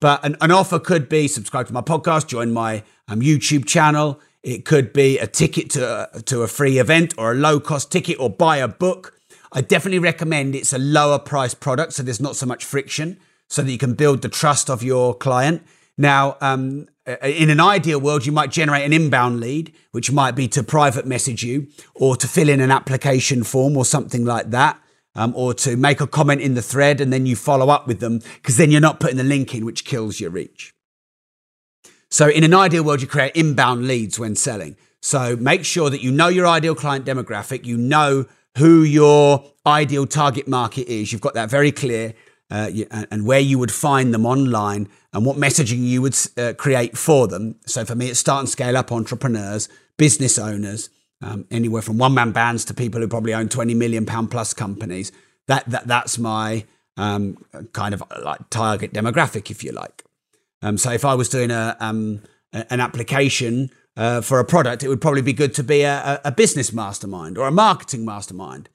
But 0.00 0.24
an, 0.24 0.36
an 0.40 0.50
offer 0.50 0.78
could 0.78 1.08
be 1.08 1.28
subscribe 1.28 1.66
to 1.66 1.72
my 1.72 1.80
podcast, 1.80 2.28
join 2.28 2.52
my 2.52 2.84
um, 3.08 3.20
YouTube 3.20 3.66
channel. 3.66 4.20
It 4.44 4.66
could 4.66 4.92
be 4.92 5.18
a 5.18 5.26
ticket 5.26 5.70
to, 5.70 6.10
to 6.26 6.42
a 6.42 6.48
free 6.48 6.78
event 6.78 7.14
or 7.16 7.32
a 7.32 7.34
low 7.34 7.58
cost 7.58 7.90
ticket 7.90 8.20
or 8.20 8.28
buy 8.28 8.58
a 8.58 8.68
book. 8.68 9.18
I 9.52 9.62
definitely 9.62 10.00
recommend 10.00 10.54
it's 10.54 10.74
a 10.74 10.78
lower 10.78 11.18
price 11.18 11.54
product 11.54 11.94
so 11.94 12.02
there's 12.02 12.20
not 12.20 12.36
so 12.36 12.44
much 12.44 12.62
friction 12.62 13.18
so 13.48 13.62
that 13.62 13.72
you 13.72 13.78
can 13.78 13.94
build 13.94 14.20
the 14.20 14.28
trust 14.28 14.68
of 14.68 14.82
your 14.82 15.14
client. 15.14 15.62
Now, 15.96 16.36
um, 16.42 16.88
in 17.22 17.48
an 17.48 17.58
ideal 17.58 17.98
world, 17.98 18.26
you 18.26 18.32
might 18.32 18.50
generate 18.50 18.84
an 18.84 18.92
inbound 18.92 19.40
lead, 19.40 19.72
which 19.92 20.12
might 20.12 20.32
be 20.32 20.46
to 20.48 20.62
private 20.62 21.06
message 21.06 21.42
you 21.42 21.68
or 21.94 22.14
to 22.14 22.28
fill 22.28 22.50
in 22.50 22.60
an 22.60 22.70
application 22.70 23.44
form 23.44 23.78
or 23.78 23.86
something 23.86 24.26
like 24.26 24.50
that 24.50 24.78
um, 25.14 25.32
or 25.34 25.54
to 25.54 25.74
make 25.74 26.02
a 26.02 26.06
comment 26.06 26.42
in 26.42 26.52
the 26.52 26.62
thread 26.62 27.00
and 27.00 27.10
then 27.10 27.24
you 27.24 27.34
follow 27.34 27.70
up 27.70 27.86
with 27.86 28.00
them 28.00 28.20
because 28.34 28.58
then 28.58 28.70
you're 28.70 28.80
not 28.80 29.00
putting 29.00 29.16
the 29.16 29.24
link 29.24 29.54
in, 29.54 29.64
which 29.64 29.86
kills 29.86 30.20
your 30.20 30.30
reach. 30.30 30.73
So, 32.14 32.28
in 32.28 32.44
an 32.44 32.54
ideal 32.54 32.84
world, 32.84 33.02
you 33.02 33.08
create 33.08 33.34
inbound 33.34 33.88
leads 33.88 34.20
when 34.20 34.36
selling. 34.36 34.76
So, 35.02 35.34
make 35.34 35.64
sure 35.64 35.90
that 35.90 36.00
you 36.00 36.12
know 36.12 36.28
your 36.28 36.46
ideal 36.46 36.76
client 36.76 37.04
demographic, 37.04 37.64
you 37.64 37.76
know 37.76 38.26
who 38.56 38.84
your 38.84 39.44
ideal 39.66 40.06
target 40.06 40.46
market 40.46 40.86
is. 40.86 41.10
You've 41.10 41.20
got 41.20 41.34
that 41.34 41.50
very 41.50 41.72
clear. 41.72 42.14
Uh, 42.48 42.70
and 43.10 43.26
where 43.26 43.40
you 43.40 43.58
would 43.58 43.72
find 43.72 44.14
them 44.14 44.24
online 44.24 44.86
and 45.12 45.26
what 45.26 45.36
messaging 45.36 45.84
you 45.84 46.02
would 46.02 46.16
uh, 46.36 46.52
create 46.56 46.96
for 46.96 47.26
them. 47.26 47.56
So 47.66 47.84
for 47.84 47.96
me, 47.96 48.10
it's 48.10 48.20
start 48.20 48.40
and 48.40 48.48
scale 48.48 48.76
up 48.76 48.92
entrepreneurs, 48.92 49.68
business 49.96 50.38
owners, 50.38 50.90
um, 51.20 51.46
anywhere 51.50 51.82
from 51.82 51.98
one 51.98 52.14
man 52.14 52.30
bands 52.30 52.64
to 52.66 52.74
people 52.74 53.00
who 53.00 53.08
probably 53.08 53.34
own 53.34 53.48
20 53.48 53.74
million 53.74 54.06
pound 54.06 54.30
plus 54.30 54.54
companies. 54.54 55.10
That, 55.48 55.68
that 55.68 55.88
That's 55.88 56.16
my 56.18 56.64
um, 56.96 57.38
kind 57.72 57.92
of 57.92 58.04
like 58.22 58.50
target 58.50 58.92
demographic, 58.92 59.50
if 59.50 59.64
you 59.64 59.72
like. 59.72 60.04
Um, 60.64 60.78
so 60.78 60.90
if 60.90 61.04
I 61.04 61.14
was 61.14 61.28
doing 61.28 61.50
a, 61.50 61.76
um, 61.78 62.22
an 62.52 62.80
application 62.80 63.70
uh, 63.96 64.22
for 64.22 64.40
a 64.40 64.44
product, 64.44 64.82
it 64.82 64.88
would 64.88 65.00
probably 65.00 65.22
be 65.22 65.34
good 65.34 65.54
to 65.54 65.62
be 65.62 65.82
a, 65.82 66.20
a 66.24 66.32
business 66.32 66.72
mastermind 66.72 67.36
or 67.36 67.46
a 67.46 67.52
marketing 67.52 68.04
mastermind 68.04 68.70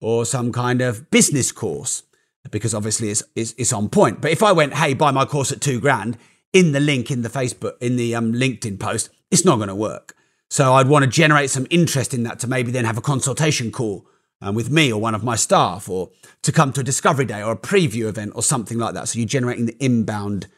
or 0.00 0.24
some 0.24 0.52
kind 0.52 0.82
of 0.82 1.10
business 1.10 1.50
course 1.50 2.02
because 2.50 2.74
obviously 2.74 3.10
it's, 3.10 3.22
it's, 3.34 3.54
it's 3.56 3.72
on 3.72 3.88
point. 3.88 4.20
But 4.20 4.32
if 4.32 4.42
I 4.42 4.52
went, 4.52 4.74
hey, 4.74 4.94
buy 4.94 5.10
my 5.10 5.24
course 5.24 5.50
at 5.50 5.60
two 5.60 5.80
grand 5.80 6.18
in 6.52 6.72
the 6.72 6.80
link 6.80 7.10
in 7.10 7.22
the 7.22 7.28
Facebook, 7.28 7.74
in 7.80 7.96
the 7.96 8.14
um, 8.14 8.32
LinkedIn 8.32 8.78
post, 8.78 9.08
it's 9.30 9.44
not 9.44 9.56
going 9.56 9.68
to 9.68 9.74
work. 9.74 10.14
So 10.50 10.74
I'd 10.74 10.88
want 10.88 11.04
to 11.04 11.10
generate 11.10 11.48
some 11.48 11.66
interest 11.70 12.12
in 12.12 12.24
that 12.24 12.38
to 12.40 12.48
maybe 12.48 12.70
then 12.70 12.84
have 12.84 12.98
a 12.98 13.02
consultation 13.02 13.70
call 13.70 14.06
um, 14.42 14.54
with 14.54 14.70
me 14.70 14.92
or 14.92 15.00
one 15.00 15.14
of 15.14 15.22
my 15.22 15.36
staff 15.36 15.88
or 15.88 16.10
to 16.42 16.52
come 16.52 16.72
to 16.72 16.80
a 16.80 16.84
discovery 16.84 17.24
day 17.24 17.42
or 17.42 17.52
a 17.52 17.56
preview 17.56 18.08
event 18.08 18.32
or 18.34 18.42
something 18.42 18.78
like 18.78 18.94
that. 18.94 19.08
So 19.08 19.18
you're 19.18 19.28
generating 19.28 19.66
the 19.66 19.76
inbound, 19.82 20.48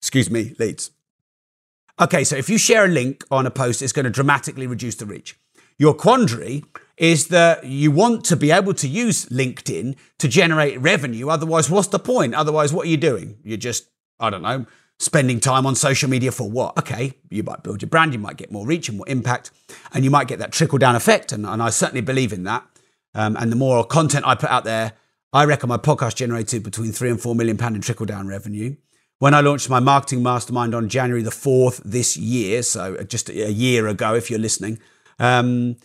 excuse 0.00 0.30
me, 0.30 0.54
leads. 0.58 0.90
Okay, 2.00 2.24
so 2.24 2.36
if 2.36 2.48
you 2.48 2.56
share 2.56 2.86
a 2.86 2.88
link 2.88 3.24
on 3.30 3.46
a 3.46 3.50
post, 3.50 3.82
it's 3.82 3.92
going 3.92 4.04
to 4.04 4.10
dramatically 4.10 4.66
reduce 4.66 4.94
the 4.94 5.06
reach. 5.06 5.38
Your 5.78 5.94
quandary 5.94 6.64
is 6.96 7.28
that 7.28 7.64
you 7.64 7.90
want 7.90 8.24
to 8.26 8.36
be 8.36 8.50
able 8.50 8.74
to 8.74 8.88
use 8.88 9.26
LinkedIn 9.26 9.96
to 10.18 10.28
generate 10.28 10.80
revenue. 10.80 11.28
Otherwise, 11.28 11.70
what's 11.70 11.88
the 11.88 11.98
point? 11.98 12.34
Otherwise, 12.34 12.72
what 12.72 12.86
are 12.86 12.90
you 12.90 12.96
doing? 12.96 13.38
You're 13.42 13.56
just, 13.56 13.88
I 14.18 14.30
don't 14.30 14.42
know, 14.42 14.66
spending 14.98 15.40
time 15.40 15.64
on 15.64 15.74
social 15.74 16.08
media 16.08 16.32
for 16.32 16.48
what? 16.48 16.76
Okay, 16.78 17.14
you 17.30 17.42
might 17.42 17.62
build 17.62 17.80
your 17.82 17.88
brand, 17.88 18.12
you 18.12 18.18
might 18.18 18.36
get 18.36 18.52
more 18.52 18.66
reach 18.66 18.88
and 18.88 18.98
more 18.98 19.08
impact, 19.08 19.50
and 19.92 20.04
you 20.04 20.10
might 20.10 20.28
get 20.28 20.38
that 20.38 20.52
trickle 20.52 20.78
down 20.78 20.96
effect. 20.96 21.32
And, 21.32 21.46
and 21.46 21.62
I 21.62 21.70
certainly 21.70 22.02
believe 22.02 22.32
in 22.32 22.44
that. 22.44 22.64
Um, 23.14 23.36
and 23.36 23.50
the 23.50 23.56
more 23.56 23.84
content 23.84 24.26
I 24.26 24.34
put 24.34 24.50
out 24.50 24.64
there, 24.64 24.92
I 25.32 25.44
reckon 25.44 25.68
my 25.68 25.78
podcast 25.78 26.16
generated 26.16 26.62
between 26.62 26.92
three 26.92 27.10
and 27.10 27.20
four 27.20 27.34
million 27.34 27.56
pound 27.56 27.76
in 27.76 27.82
trickle 27.82 28.06
down 28.06 28.26
revenue. 28.26 28.76
When 29.20 29.34
I 29.34 29.42
launched 29.42 29.68
my 29.68 29.80
marketing 29.80 30.22
mastermind 30.22 30.74
on 30.74 30.88
January 30.88 31.22
the 31.22 31.30
4th 31.30 31.82
this 31.84 32.16
year, 32.16 32.62
so 32.62 32.96
just 33.04 33.28
a 33.28 33.52
year 33.52 33.86
ago, 33.86 34.14
if 34.14 34.30
you're 34.30 34.38
listening, 34.38 34.78
um, 35.18 35.76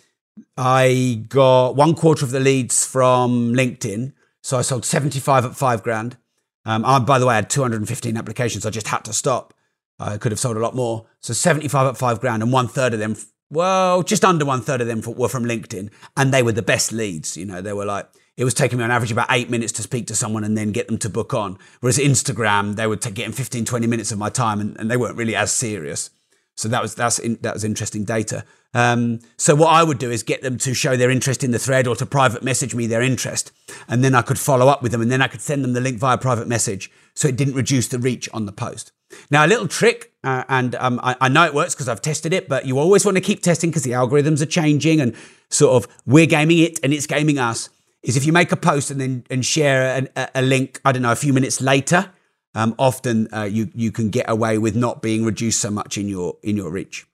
I 0.55 1.25
got 1.27 1.75
one 1.75 1.95
quarter 1.95 2.23
of 2.23 2.31
the 2.31 2.39
leads 2.39 2.85
from 2.85 3.53
LinkedIn. 3.53 4.13
So 4.41 4.57
I 4.57 4.61
sold 4.61 4.85
75 4.85 5.43
at 5.43 5.53
five 5.53 5.83
grand. 5.83 6.15
Um, 6.63 6.85
I, 6.85 6.99
by 6.99 7.19
the 7.19 7.25
way, 7.25 7.33
I 7.33 7.35
had 7.35 7.49
215 7.49 8.15
applications. 8.15 8.65
I 8.65 8.69
just 8.69 8.87
had 8.87 9.03
to 9.03 9.11
stop. 9.11 9.53
I 9.99 10.17
could 10.17 10.31
have 10.31 10.39
sold 10.39 10.55
a 10.55 10.61
lot 10.61 10.73
more. 10.73 11.05
So 11.19 11.33
75 11.33 11.87
at 11.87 11.97
five 11.97 12.21
grand, 12.21 12.41
and 12.41 12.53
one 12.53 12.69
third 12.69 12.93
of 12.93 12.99
them, 12.99 13.17
well, 13.49 14.01
just 14.01 14.23
under 14.23 14.45
one 14.45 14.61
third 14.61 14.79
of 14.79 14.87
them 14.87 15.01
were 15.05 15.27
from 15.27 15.43
LinkedIn, 15.43 15.89
and 16.15 16.33
they 16.33 16.41
were 16.41 16.53
the 16.53 16.61
best 16.61 16.93
leads. 16.93 17.35
You 17.35 17.45
know, 17.45 17.61
they 17.61 17.73
were 17.73 17.85
like, 17.85 18.07
it 18.37 18.43
was 18.43 18.53
taking 18.53 18.77
me 18.77 18.83
on 18.83 18.91
average 18.91 19.11
about 19.11 19.27
eight 19.29 19.49
minutes 19.49 19.71
to 19.73 19.81
speak 19.81 20.07
to 20.07 20.15
someone 20.15 20.43
and 20.43 20.57
then 20.57 20.71
get 20.71 20.87
them 20.87 20.97
to 20.99 21.09
book 21.09 21.33
on. 21.33 21.57
Whereas 21.79 21.97
Instagram, 21.97 22.75
they 22.75 22.87
were 22.87 22.97
getting 22.97 23.31
15, 23.31 23.65
20 23.65 23.87
minutes 23.87 24.11
of 24.11 24.17
my 24.17 24.29
time, 24.29 24.59
and, 24.59 24.77
and 24.77 24.91
they 24.91 24.97
weren't 24.97 25.17
really 25.17 25.35
as 25.35 25.51
serious. 25.51 26.09
So 26.57 26.69
that 26.69 26.81
was 26.81 26.95
that's 26.95 27.19
in, 27.19 27.37
that 27.41 27.53
was 27.53 27.63
interesting 27.63 28.05
data. 28.05 28.45
Um, 28.73 29.19
so 29.37 29.55
what 29.55 29.69
I 29.69 29.83
would 29.83 29.97
do 29.97 30.09
is 30.09 30.23
get 30.23 30.41
them 30.41 30.57
to 30.59 30.73
show 30.73 30.95
their 30.95 31.09
interest 31.11 31.43
in 31.43 31.51
the 31.51 31.59
thread 31.59 31.85
or 31.85 31.95
to 31.97 32.05
private 32.05 32.43
message 32.43 32.73
me 32.73 32.87
their 32.87 33.01
interest, 33.01 33.51
and 33.87 34.03
then 34.03 34.15
I 34.15 34.21
could 34.21 34.39
follow 34.39 34.67
up 34.67 34.81
with 34.81 34.91
them, 34.91 35.01
and 35.01 35.11
then 35.11 35.21
I 35.21 35.27
could 35.27 35.41
send 35.41 35.63
them 35.63 35.73
the 35.73 35.81
link 35.81 35.97
via 35.97 36.17
private 36.17 36.47
message, 36.47 36.91
so 37.13 37.27
it 37.27 37.35
didn't 37.35 37.55
reduce 37.55 37.89
the 37.89 37.99
reach 37.99 38.29
on 38.33 38.45
the 38.45 38.51
post. 38.53 38.91
Now 39.29 39.45
a 39.45 39.47
little 39.47 39.67
trick, 39.67 40.13
uh, 40.23 40.43
and 40.47 40.75
um, 40.75 40.99
I, 41.03 41.15
I, 41.21 41.29
know 41.29 41.45
it 41.45 41.53
works 41.53 41.75
because 41.75 41.87
I've 41.87 42.01
tested 42.01 42.33
it, 42.33 42.49
but 42.49 42.65
you 42.65 42.79
always 42.79 43.05
want 43.05 43.15
to 43.17 43.21
keep 43.21 43.41
testing 43.41 43.69
because 43.69 43.83
the 43.83 43.91
algorithms 43.91 44.41
are 44.41 44.47
changing, 44.47 45.01
and 45.01 45.15
sort 45.49 45.83
of 45.83 45.91
we're 46.05 46.25
gaming 46.25 46.59
it 46.59 46.79
and 46.83 46.93
it's 46.93 47.05
gaming 47.05 47.37
us. 47.37 47.69
Is 48.05 48.15
if 48.15 48.25
you 48.25 48.31
make 48.31 48.51
a 48.51 48.55
post 48.55 48.91
and 48.91 49.01
then 49.01 49.25
and 49.29 49.45
share 49.45 50.07
a, 50.15 50.29
a 50.35 50.41
link, 50.41 50.79
I 50.85 50.91
don't 50.91 51.01
know, 51.01 51.11
a 51.11 51.15
few 51.15 51.33
minutes 51.33 51.59
later 51.59 52.11
um, 52.55 52.73
often 52.79 53.27
uh, 53.33 53.43
you 53.43 53.69
you 53.75 53.91
can 53.91 54.09
get 54.09 54.29
away 54.29 54.57
with 54.57 54.75
not 54.75 55.01
being 55.01 55.25
reduced 55.25 55.59
so 55.59 55.69
much 55.69 55.97
in 55.97 56.07
your 56.07 56.37
in 56.41 56.55
your 56.55 56.71
reach. 56.71 57.05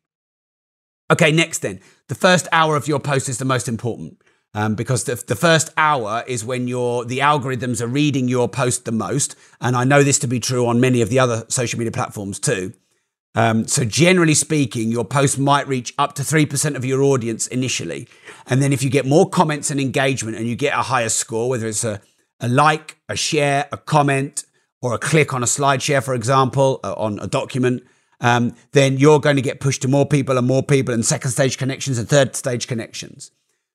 Okay, 1.11 1.31
next 1.31 1.59
then, 1.59 1.81
the 2.07 2.15
first 2.15 2.47
hour 2.51 2.77
of 2.77 2.87
your 2.87 2.99
post 2.99 3.27
is 3.27 3.39
the 3.39 3.45
most 3.45 3.67
important. 3.67 4.21
Um, 4.53 4.75
because 4.75 5.05
the, 5.05 5.15
the 5.15 5.35
first 5.35 5.69
hour 5.77 6.25
is 6.27 6.43
when 6.43 6.67
your 6.67 7.05
the 7.05 7.19
algorithms 7.19 7.81
are 7.81 7.87
reading 7.87 8.27
your 8.27 8.49
post 8.49 8.85
the 8.85 8.91
most, 8.91 9.35
and 9.61 9.75
I 9.75 9.85
know 9.85 10.03
this 10.03 10.19
to 10.19 10.27
be 10.27 10.39
true 10.39 10.67
on 10.67 10.79
many 10.79 11.01
of 11.01 11.09
the 11.09 11.19
other 11.19 11.45
social 11.47 11.79
media 11.79 11.91
platforms 11.91 12.37
too. 12.37 12.73
Um, 13.33 13.65
so 13.65 13.85
generally 13.85 14.33
speaking, 14.33 14.91
your 14.91 15.05
post 15.05 15.39
might 15.39 15.67
reach 15.67 15.93
up 15.97 16.13
to 16.15 16.23
three 16.23 16.45
percent 16.45 16.75
of 16.75 16.83
your 16.83 17.01
audience 17.01 17.47
initially, 17.47 18.07
and 18.47 18.61
then 18.61 18.73
if 18.73 18.83
you 18.83 18.89
get 18.89 19.05
more 19.05 19.29
comments 19.29 19.71
and 19.71 19.79
engagement, 19.79 20.37
and 20.37 20.47
you 20.47 20.55
get 20.55 20.73
a 20.77 20.81
higher 20.81 21.09
score, 21.09 21.49
whether 21.49 21.67
it's 21.67 21.83
a 21.83 22.01
a 22.41 22.47
like, 22.47 22.97
a 23.07 23.15
share, 23.15 23.69
a 23.71 23.77
comment, 23.77 24.43
or 24.81 24.95
a 24.95 24.97
click 24.97 25.33
on 25.33 25.43
a 25.43 25.47
slide 25.47 25.81
share, 25.81 26.01
for 26.01 26.15
example, 26.15 26.79
uh, 26.83 26.93
on 26.97 27.19
a 27.19 27.27
document, 27.27 27.83
um, 28.19 28.55
then 28.71 28.97
you're 28.97 29.19
going 29.19 29.35
to 29.35 29.41
get 29.41 29.59
pushed 29.59 29.83
to 29.83 29.87
more 29.87 30.05
people 30.05 30.37
and 30.37 30.47
more 30.47 30.63
people 30.63 30.93
and 30.93 31.05
second 31.05 31.31
stage 31.31 31.57
connections 31.57 31.99
and 31.99 32.09
third 32.09 32.35
stage 32.35 32.67
connections. 32.67 33.31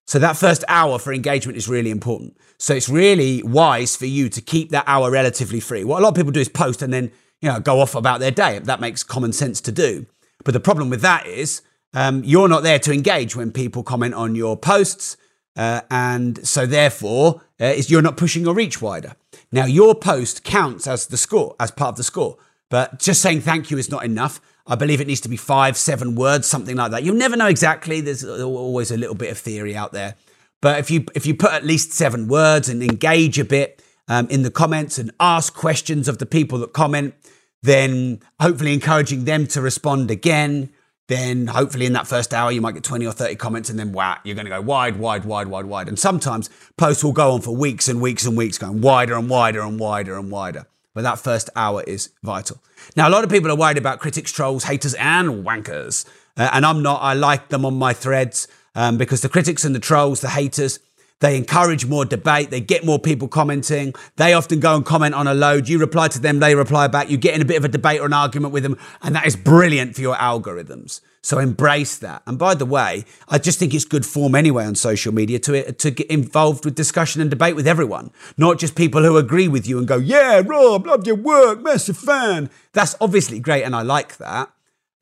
So 0.06 0.18
that 0.18 0.36
first 0.36 0.64
hour 0.68 0.98
for 0.98 1.12
engagement 1.12 1.56
is 1.56 1.68
really 1.68 1.90
important. 1.90 2.36
So 2.58 2.75
it's 2.75 2.88
really 2.88 3.42
wise 3.42 3.96
for 3.96 4.06
you 4.06 4.28
to 4.28 4.40
keep 4.40 4.70
that 4.70 4.84
hour 4.86 5.10
relatively 5.10 5.60
free. 5.60 5.84
What 5.84 6.00
a 6.00 6.02
lot 6.02 6.10
of 6.10 6.14
people 6.14 6.32
do 6.32 6.40
is 6.40 6.48
post 6.48 6.82
and 6.82 6.92
then 6.92 7.12
you 7.40 7.50
know 7.50 7.61
go 7.61 7.81
off 7.81 7.95
about 7.95 8.21
their 8.21 8.31
day. 8.31 8.59
That 8.59 8.81
makes 8.81 9.02
common 9.02 9.33
sense 9.33 9.61
to 9.62 9.73
do. 9.73 10.07
But 10.45 10.52
the 10.52 10.61
problem 10.61 10.90
with 10.90 11.00
that 11.02 11.26
is 11.26 11.62
um, 11.95 12.23
you're 12.25 12.49
not 12.49 12.62
there 12.62 12.78
to 12.81 12.93
engage 12.93 13.37
when 13.37 13.52
people 13.52 13.83
comment 13.83 14.14
on 14.14 14.35
your 14.35 14.57
posts, 14.57 15.16
uh, 15.57 15.81
and 15.90 16.47
so 16.47 16.66
therefore 16.66 17.43
uh, 17.61 17.75
you're 17.76 18.02
not 18.02 18.16
pushing 18.16 18.43
your 18.43 18.55
reach 18.55 18.83
wider. 18.83 19.14
Now, 19.52 19.64
your 19.64 19.95
post 19.95 20.45
counts 20.45 20.87
as 20.87 21.07
the 21.07 21.16
score, 21.16 21.55
as 21.59 21.71
part 21.71 21.90
of 21.90 21.97
the 21.97 22.02
score. 22.02 22.37
But 22.69 22.99
just 22.99 23.23
saying 23.23 23.43
thank 23.43 23.71
you 23.71 23.78
is 23.78 23.90
not 23.90 24.05
enough. 24.05 24.40
I 24.66 24.75
believe 24.75 25.00
it 25.00 25.07
needs 25.07 25.21
to 25.23 25.28
be 25.28 25.37
five, 25.37 25.76
seven 25.76 26.16
words, 26.16 26.49
something 26.49 26.76
like 26.76 26.90
that. 26.90 27.05
You'll 27.05 27.14
never 27.14 27.37
know 27.37 27.47
exactly. 27.47 28.00
There's 28.00 28.25
always 28.25 28.90
a 28.90 28.97
little 28.97 29.14
bit 29.14 29.31
of 29.31 29.38
theory 29.38 29.76
out 29.76 29.93
there. 29.93 30.16
But 30.61 30.81
if 30.81 30.90
you 30.90 31.07
if 31.14 31.26
you 31.26 31.35
put 31.35 31.52
at 31.52 31.64
least 31.64 31.93
seven 31.93 32.26
words 32.26 32.69
and 32.69 32.83
engage 32.83 33.38
a 33.38 33.45
bit 33.45 33.83
um, 34.08 34.28
in 34.28 34.42
the 34.42 34.50
comments 34.50 34.98
and 34.98 35.10
ask 35.20 35.54
questions 35.54 36.08
of 36.08 36.18
the 36.18 36.26
people 36.26 36.58
that 36.58 36.72
comment, 36.72 37.14
then 37.62 38.20
hopefully 38.40 38.72
encouraging 38.72 39.25
them 39.25 39.46
to 39.48 39.60
respond 39.60 40.10
again. 40.10 40.70
Then 41.08 41.46
hopefully 41.46 41.86
in 41.86 41.92
that 41.92 42.06
first 42.06 42.34
hour 42.34 42.50
you 42.50 42.60
might 42.60 42.75
get 42.75 42.82
20 42.82 43.06
or 43.06 43.12
30 43.12 43.36
comments 43.36 43.70
and 43.70 43.78
then 43.78 43.92
wow 43.92 44.18
you're 44.25 44.34
going 44.34 44.46
to 44.46 44.50
go 44.50 44.60
wide 44.60 44.96
wide 44.96 45.25
wide 45.25 45.48
wide 45.48 45.66
wide. 45.66 45.88
And 45.88 45.98
sometimes 45.98 46.50
posts 46.76 47.04
will 47.04 47.12
go 47.12 47.32
on 47.32 47.42
for 47.42 47.54
weeks 47.54 47.88
and 47.88 48.00
weeks 48.00 48.26
and 48.26 48.36
weeks 48.36 48.58
going 48.58 48.80
wider 48.80 49.14
and 49.14 49.30
wider 49.30 49.60
and 49.60 49.78
wider 49.78 50.18
and 50.18 50.30
wider. 50.30 50.66
But 50.94 51.02
that 51.02 51.18
first 51.18 51.50
hour 51.54 51.82
is 51.82 52.10
vital. 52.22 52.60
Now 52.96 53.08
a 53.08 53.10
lot 53.10 53.22
of 53.22 53.30
people 53.30 53.50
are 53.50 53.56
worried 53.56 53.78
about 53.78 54.00
critics 54.00 54.32
trolls 54.32 54.64
haters 54.64 54.94
and 54.94 55.44
wankers. 55.44 56.06
Uh, 56.38 56.50
and 56.52 56.66
i'm 56.66 56.82
not 56.82 57.00
i 57.00 57.14
like 57.14 57.48
them 57.48 57.64
on 57.64 57.75
my 57.75 57.94
threads 57.94 58.46
um, 58.75 58.98
because 58.98 59.22
the 59.22 59.28
critics 59.28 59.64
and 59.64 59.75
the 59.75 59.80
trolls 59.80 60.20
the 60.20 60.28
haters 60.28 60.80
They 61.20 61.37
encourage 61.37 61.87
more 61.87 62.04
debate. 62.04 62.50
They 62.50 62.61
get 62.61 62.85
more 62.85 62.99
people 62.99 63.26
commenting. 63.26 63.94
They 64.16 64.35
often 64.35 64.61
go 64.61 64.76
and 64.76 64.85
comment 64.85 65.14
on 65.14 65.26
a 65.26 65.32
load. 65.32 65.66
You 65.68 65.78
reply 65.78 66.08
to 66.08 66.20
them, 66.20 66.40
they 66.40 66.54
reply 66.54 66.88
back. 66.88 67.08
You 67.08 67.16
get 67.16 67.35
in 67.35 67.40
a 67.40 67.46
bit 67.46 67.56
of 67.56 67.64
a 67.64 67.68
debate 67.68 68.00
or 68.00 68.06
an 68.06 68.12
argument 68.12 68.52
with 68.52 68.62
them, 68.62 68.76
and 69.00 69.14
that 69.14 69.26
is 69.26 69.35
brilliant 69.35 69.94
for 69.94 70.02
your 70.02 70.16
algorithms. 70.16 71.00
So 71.23 71.38
embrace 71.38 71.96
that. 71.99 72.23
And 72.26 72.38
by 72.38 72.54
the 72.54 72.66
way, 72.66 73.04
I 73.28 73.38
just 73.38 73.58
think 73.58 73.75
it's 73.75 73.85
good 73.85 74.04
form 74.06 74.35
anyway 74.35 74.64
on 74.66 74.75
social 74.75 75.12
media 75.12 75.38
to 75.40 75.73
to 75.73 75.90
get 75.90 76.06
involved 76.08 76.64
with 76.64 76.75
discussion 76.75 77.20
and 77.20 77.30
debate 77.30 77.56
with 77.56 77.66
everyone, 77.66 78.11
not 78.37 78.58
just 78.58 78.76
people 78.76 79.02
who 79.02 79.16
agree 79.16 79.49
with 79.49 79.66
you 79.66 79.78
and 79.78 79.88
go, 79.88 79.96
"Yeah, 79.96 80.42
Rob, 80.44 80.87
love 80.87 81.06
your 81.06 81.16
work, 81.16 81.62
massive 81.62 81.96
fan." 81.96 82.50
That's 82.75 82.94
obviously 83.00 83.40
great, 83.40 83.64
and 83.64 83.75
I 83.75 83.82
like 83.82 84.18
that. 84.18 84.50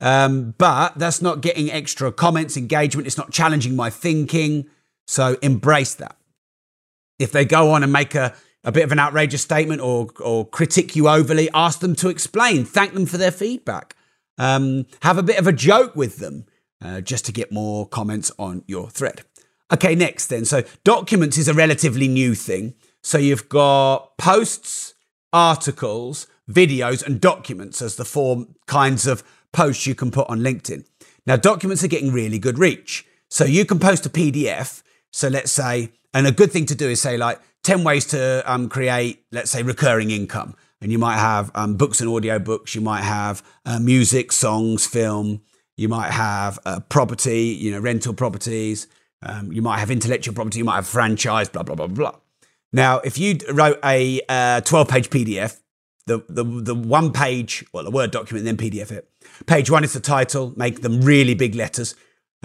Um, 0.01 0.55
but 0.57 0.97
that's 0.97 1.21
not 1.21 1.41
getting 1.41 1.71
extra 1.71 2.11
comments, 2.11 2.57
engagement. 2.57 3.05
It's 3.05 3.17
not 3.17 3.31
challenging 3.31 3.75
my 3.75 3.89
thinking. 3.89 4.65
So 5.07 5.37
embrace 5.41 5.95
that. 5.95 6.17
If 7.19 7.31
they 7.31 7.45
go 7.45 7.71
on 7.71 7.83
and 7.83 7.93
make 7.93 8.15
a, 8.15 8.33
a 8.63 8.71
bit 8.71 8.83
of 8.83 8.91
an 8.91 8.99
outrageous 8.99 9.41
statement 9.41 9.81
or, 9.81 10.07
or 10.19 10.47
critique 10.47 10.95
you 10.95 11.07
overly, 11.07 11.49
ask 11.53 11.79
them 11.79 11.95
to 11.97 12.09
explain. 12.09 12.65
Thank 12.65 12.93
them 12.93 13.05
for 13.05 13.17
their 13.17 13.31
feedback. 13.31 13.95
Um, 14.37 14.85
have 15.01 15.17
a 15.17 15.23
bit 15.23 15.39
of 15.39 15.47
a 15.47 15.53
joke 15.53 15.95
with 15.95 16.17
them 16.17 16.45
uh, 16.83 17.01
just 17.01 17.25
to 17.25 17.31
get 17.31 17.51
more 17.51 17.87
comments 17.87 18.31
on 18.37 18.63
your 18.67 18.89
thread. 18.89 19.23
Okay, 19.71 19.95
next 19.95 20.27
then. 20.27 20.45
So 20.45 20.63
documents 20.83 21.37
is 21.37 21.47
a 21.47 21.53
relatively 21.53 22.07
new 22.07 22.35
thing. 22.35 22.75
So 23.01 23.17
you've 23.17 23.49
got 23.49 24.17
posts, 24.17 24.93
articles, 25.31 26.27
videos, 26.49 27.05
and 27.05 27.21
documents 27.21 27.81
as 27.81 27.95
the 27.95 28.05
four 28.05 28.45
kinds 28.67 29.07
of 29.07 29.23
posts 29.53 29.87
you 29.87 29.95
can 29.95 30.11
put 30.11 30.29
on 30.29 30.41
LinkedIn. 30.41 30.85
Now, 31.25 31.37
documents 31.37 31.83
are 31.83 31.87
getting 31.87 32.11
really 32.11 32.37
good 32.37 32.59
reach. 32.59 33.05
So 33.29 33.45
you 33.45 33.65
can 33.65 33.79
post 33.79 34.05
a 34.05 34.09
PDF 34.09 34.83
so 35.15 35.29
let's 35.29 35.53
say, 35.53 35.93
and 36.13 36.27
a 36.27 36.31
good 36.33 36.51
thing 36.51 36.65
to 36.65 36.75
do 36.75 36.89
is 36.89 37.01
say 37.01 37.15
like 37.15 37.39
10 37.63 37.85
ways 37.85 38.05
to 38.07 38.43
um, 38.45 38.67
create, 38.67 39.23
let's 39.31 39.49
say, 39.49 39.63
recurring 39.63 40.11
income. 40.11 40.55
And 40.81 40.91
you 40.91 40.99
might 40.99 41.15
have 41.15 41.51
um, 41.55 41.77
books 41.77 42.01
and 42.01 42.09
audio 42.09 42.37
books. 42.37 42.75
You 42.75 42.81
might 42.81 43.03
have 43.03 43.41
uh, 43.65 43.79
music, 43.79 44.33
songs, 44.33 44.85
film. 44.85 45.41
You 45.77 45.87
might 45.87 46.11
have 46.11 46.59
uh, 46.65 46.81
property, 46.81 47.43
you 47.43 47.71
know, 47.71 47.79
rental 47.79 48.13
properties. 48.13 48.87
Um, 49.21 49.53
you 49.53 49.61
might 49.61 49.79
have 49.79 49.89
intellectual 49.89 50.35
property. 50.35 50.57
You 50.57 50.65
might 50.65 50.75
have 50.75 50.87
franchise, 50.87 51.47
blah, 51.47 51.63
blah, 51.63 51.75
blah, 51.75 51.87
blah. 51.87 52.15
Now, 52.73 52.99
if 52.99 53.17
you 53.17 53.37
wrote 53.53 53.79
a 53.85 54.19
12 54.27 54.73
uh, 54.73 54.83
page 54.83 55.09
PDF, 55.09 55.61
the, 56.07 56.25
the, 56.27 56.43
the 56.43 56.75
one 56.75 57.13
page, 57.13 57.63
well, 57.71 57.85
the 57.85 57.89
Word 57.89 58.11
document, 58.11 58.43
then 58.43 58.57
PDF 58.57 58.91
it. 58.91 59.09
Page 59.45 59.71
one 59.71 59.85
is 59.85 59.93
the 59.93 60.01
title, 60.01 60.51
make 60.57 60.81
them 60.81 60.99
really 60.99 61.35
big 61.35 61.55
letters. 61.55 61.95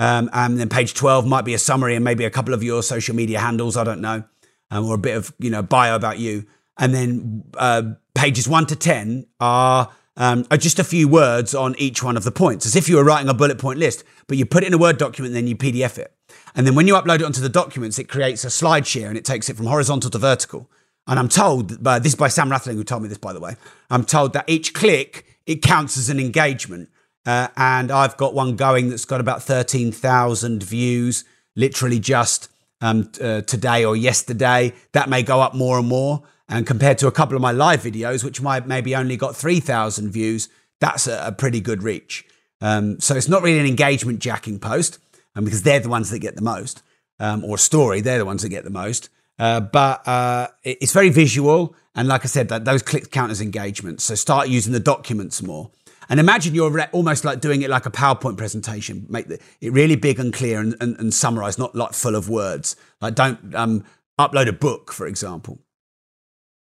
Um, 0.00 0.30
and 0.32 0.58
then 0.58 0.70
page 0.70 0.94
12 0.94 1.26
might 1.26 1.44
be 1.44 1.52
a 1.52 1.58
summary 1.58 1.94
and 1.94 2.02
maybe 2.02 2.24
a 2.24 2.30
couple 2.30 2.54
of 2.54 2.62
your 2.62 2.82
social 2.82 3.14
media 3.14 3.38
handles, 3.38 3.76
I 3.76 3.84
don't 3.84 4.00
know, 4.00 4.24
um, 4.70 4.86
or 4.86 4.94
a 4.94 4.98
bit 4.98 5.14
of, 5.14 5.34
you 5.38 5.50
know, 5.50 5.60
bio 5.60 5.94
about 5.94 6.18
you. 6.18 6.46
And 6.78 6.94
then 6.94 7.44
uh, 7.58 7.82
pages 8.14 8.48
1 8.48 8.64
to 8.68 8.76
10 8.76 9.26
are, 9.40 9.90
um, 10.16 10.46
are 10.50 10.56
just 10.56 10.78
a 10.78 10.84
few 10.84 11.06
words 11.06 11.54
on 11.54 11.74
each 11.76 12.02
one 12.02 12.16
of 12.16 12.24
the 12.24 12.30
points, 12.30 12.64
as 12.64 12.76
if 12.76 12.88
you 12.88 12.96
were 12.96 13.04
writing 13.04 13.28
a 13.28 13.34
bullet 13.34 13.58
point 13.58 13.78
list, 13.78 14.02
but 14.26 14.38
you 14.38 14.46
put 14.46 14.62
it 14.62 14.68
in 14.68 14.72
a 14.72 14.78
Word 14.78 14.96
document 14.96 15.34
and 15.34 15.36
then 15.36 15.46
you 15.46 15.54
PDF 15.54 15.98
it. 15.98 16.14
And 16.54 16.66
then 16.66 16.74
when 16.74 16.86
you 16.86 16.94
upload 16.94 17.16
it 17.16 17.24
onto 17.24 17.42
the 17.42 17.50
documents, 17.50 17.98
it 17.98 18.08
creates 18.08 18.42
a 18.42 18.48
slide 18.50 18.86
share 18.86 19.10
and 19.10 19.18
it 19.18 19.26
takes 19.26 19.50
it 19.50 19.56
from 19.58 19.66
horizontal 19.66 20.10
to 20.12 20.18
vertical. 20.18 20.70
And 21.06 21.18
I'm 21.18 21.28
told, 21.28 21.86
uh, 21.86 21.98
this 21.98 22.12
is 22.12 22.16
by 22.16 22.28
Sam 22.28 22.48
Rathling, 22.48 22.76
who 22.76 22.84
told 22.84 23.02
me 23.02 23.10
this, 23.10 23.18
by 23.18 23.34
the 23.34 23.40
way. 23.40 23.56
I'm 23.90 24.04
told 24.04 24.32
that 24.32 24.48
each 24.48 24.72
click, 24.72 25.26
it 25.44 25.60
counts 25.60 25.98
as 25.98 26.08
an 26.08 26.18
engagement. 26.18 26.88
Uh, 27.26 27.48
and 27.56 27.90
I've 27.90 28.16
got 28.16 28.34
one 28.34 28.56
going 28.56 28.88
that's 28.88 29.04
got 29.04 29.20
about 29.20 29.42
13,000 29.42 30.62
views, 30.62 31.24
literally 31.54 31.98
just 31.98 32.50
um, 32.80 33.10
uh, 33.20 33.42
today 33.42 33.84
or 33.84 33.96
yesterday. 33.96 34.72
That 34.92 35.08
may 35.08 35.22
go 35.22 35.40
up 35.40 35.54
more 35.54 35.78
and 35.78 35.88
more. 35.88 36.22
And 36.48 36.66
compared 36.66 36.98
to 36.98 37.06
a 37.06 37.12
couple 37.12 37.36
of 37.36 37.42
my 37.42 37.52
live 37.52 37.82
videos, 37.82 38.24
which 38.24 38.40
might 38.40 38.66
maybe 38.66 38.96
only 38.96 39.16
got 39.16 39.36
3,000 39.36 40.10
views, 40.10 40.48
that's 40.80 41.06
a, 41.06 41.26
a, 41.26 41.32
pretty 41.32 41.60
good 41.60 41.84
reach. 41.84 42.24
Um, 42.60 42.98
so 42.98 43.14
it's 43.14 43.28
not 43.28 43.42
really 43.42 43.60
an 43.60 43.66
engagement 43.66 44.18
jacking 44.18 44.58
post 44.58 44.98
um, 45.36 45.44
because 45.44 45.62
they're 45.62 45.78
the 45.78 45.88
ones 45.88 46.10
that 46.10 46.18
get 46.18 46.34
the 46.34 46.42
most, 46.42 46.82
um, 47.20 47.44
or 47.44 47.54
a 47.54 47.58
story, 47.58 48.00
they're 48.00 48.18
the 48.18 48.24
ones 48.24 48.42
that 48.42 48.48
get 48.48 48.64
the 48.64 48.70
most. 48.70 49.10
Uh, 49.38 49.60
but 49.60 50.06
uh, 50.08 50.48
it's 50.64 50.92
very 50.92 51.08
visual. 51.08 51.74
And 51.94 52.08
like 52.08 52.24
I 52.24 52.28
said, 52.28 52.48
that 52.48 52.64
those 52.64 52.82
clicks 52.82 53.08
count 53.08 53.30
as 53.30 53.40
engagement. 53.40 54.00
So 54.00 54.14
start 54.14 54.48
using 54.48 54.72
the 54.72 54.80
documents 54.80 55.42
more. 55.42 55.70
And 56.10 56.18
imagine 56.18 56.56
you're 56.56 56.70
re- 56.70 56.88
almost 56.90 57.24
like 57.24 57.40
doing 57.40 57.62
it 57.62 57.70
like 57.70 57.86
a 57.86 57.90
PowerPoint 57.90 58.36
presentation. 58.36 59.06
Make 59.08 59.28
the, 59.28 59.38
it 59.60 59.72
really 59.72 59.94
big 59.94 60.18
and 60.18 60.34
clear 60.34 60.58
and, 60.58 60.74
and, 60.80 60.98
and 60.98 61.14
summarize, 61.14 61.56
not 61.56 61.76
like 61.76 61.92
full 61.92 62.16
of 62.16 62.28
words. 62.28 62.74
Like 63.00 63.14
don't 63.14 63.54
um, 63.54 63.84
upload 64.18 64.48
a 64.48 64.52
book, 64.52 64.92
for 64.92 65.06
example. 65.06 65.60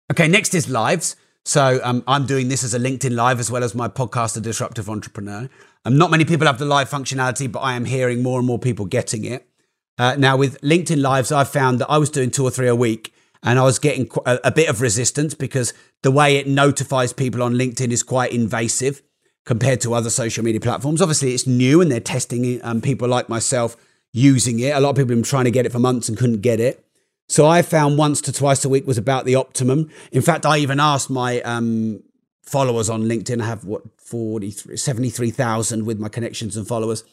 Okay, 0.10 0.30
next 0.30 0.56
is 0.56 0.70
lives. 0.70 1.18
So 1.44 1.82
um, 1.84 2.06
I'm 2.08 2.26
doing 2.26 2.48
this 2.48 2.64
as 2.64 2.74
a 2.74 2.80
LinkedIn 2.80 3.16
live 3.16 3.42
as 3.42 3.52
well 3.52 3.66
as 3.66 3.76
my 3.76 3.90
podcast, 3.90 4.36
The 4.36 4.42
Disruptive 4.42 4.90
Entrepreneur. 4.90 5.50
Um, 5.84 5.98
not 5.98 6.10
many 6.10 6.24
people 6.24 6.48
have 6.48 6.58
the 6.58 6.66
live 6.66 6.90
functionality, 6.90 7.52
but 7.52 7.60
I 7.60 7.74
am 7.74 7.84
hearing 7.84 8.24
more 8.24 8.40
and 8.40 8.48
more 8.48 8.60
people 8.60 8.86
getting 8.86 9.26
it. 9.26 9.46
Uh, 9.98 10.16
now, 10.18 10.38
with 10.38 10.60
LinkedIn 10.62 11.02
Lives, 11.02 11.34
I 11.34 11.44
found 11.44 11.80
that 11.80 11.90
I 11.90 11.98
was 11.98 12.10
doing 12.10 12.32
two 12.32 12.46
or 12.46 12.50
three 12.50 12.70
a 12.70 12.76
week 12.76 13.14
and 13.44 13.60
I 13.60 13.64
was 13.64 13.78
getting 13.78 14.10
a, 14.26 14.40
a 14.46 14.52
bit 14.52 14.70
of 14.70 14.80
resistance 14.80 15.34
because 15.34 15.74
the 16.02 16.12
way 16.12 16.38
it 16.38 16.48
notifies 16.48 17.12
people 17.12 17.44
on 17.44 17.56
LinkedIn 17.56 17.92
is 17.92 18.04
quite 18.04 18.32
invasive 18.32 19.02
compared 19.46 19.82
to 19.82 19.94
other 19.94 20.10
social 20.10 20.44
media 20.44 20.62
platforms. 20.62 21.02
Obviously, 21.02 21.34
it's 21.34 21.48
new 21.48 21.82
and 21.82 21.92
they're 21.92 22.00
testing 22.00 22.62
and 22.62 22.82
people 22.82 23.08
like 23.08 23.30
myself 23.30 23.76
using 24.12 24.60
it. 24.60 24.76
A 24.76 24.80
lot 24.80 24.92
of 24.92 24.96
people 24.96 25.10
have 25.10 25.18
been 25.18 25.24
trying 25.24 25.46
to 25.46 25.52
get 25.52 25.66
it 25.66 25.72
for 25.72 25.80
months 25.80 26.08
and 26.08 26.18
couldn't 26.18 26.42
get 26.42 26.60
it. 26.60 26.86
So 27.28 27.48
I 27.48 27.62
found 27.62 27.98
once 27.98 28.22
to 28.22 28.32
twice 28.32 28.64
a 28.64 28.70
week 28.70 28.86
was 28.86 28.98
about 28.98 29.26
the 29.26 29.36
optimum. 29.36 29.90
In 30.12 30.22
fact, 30.22 30.46
I 30.46 30.58
even 30.60 30.80
asked 30.80 31.10
my 31.10 31.42
um, 31.42 32.04
followers 32.42 32.90
on 32.90 33.04
LinkedIn. 33.04 33.42
I 33.42 33.46
have 33.46 33.66
what 33.66 33.82
43, 33.98 34.78
73,000 34.78 35.86
with 35.86 36.00
my 36.00 36.10
connections 36.10 36.56
and 36.56 36.68
followers. 36.68 37.04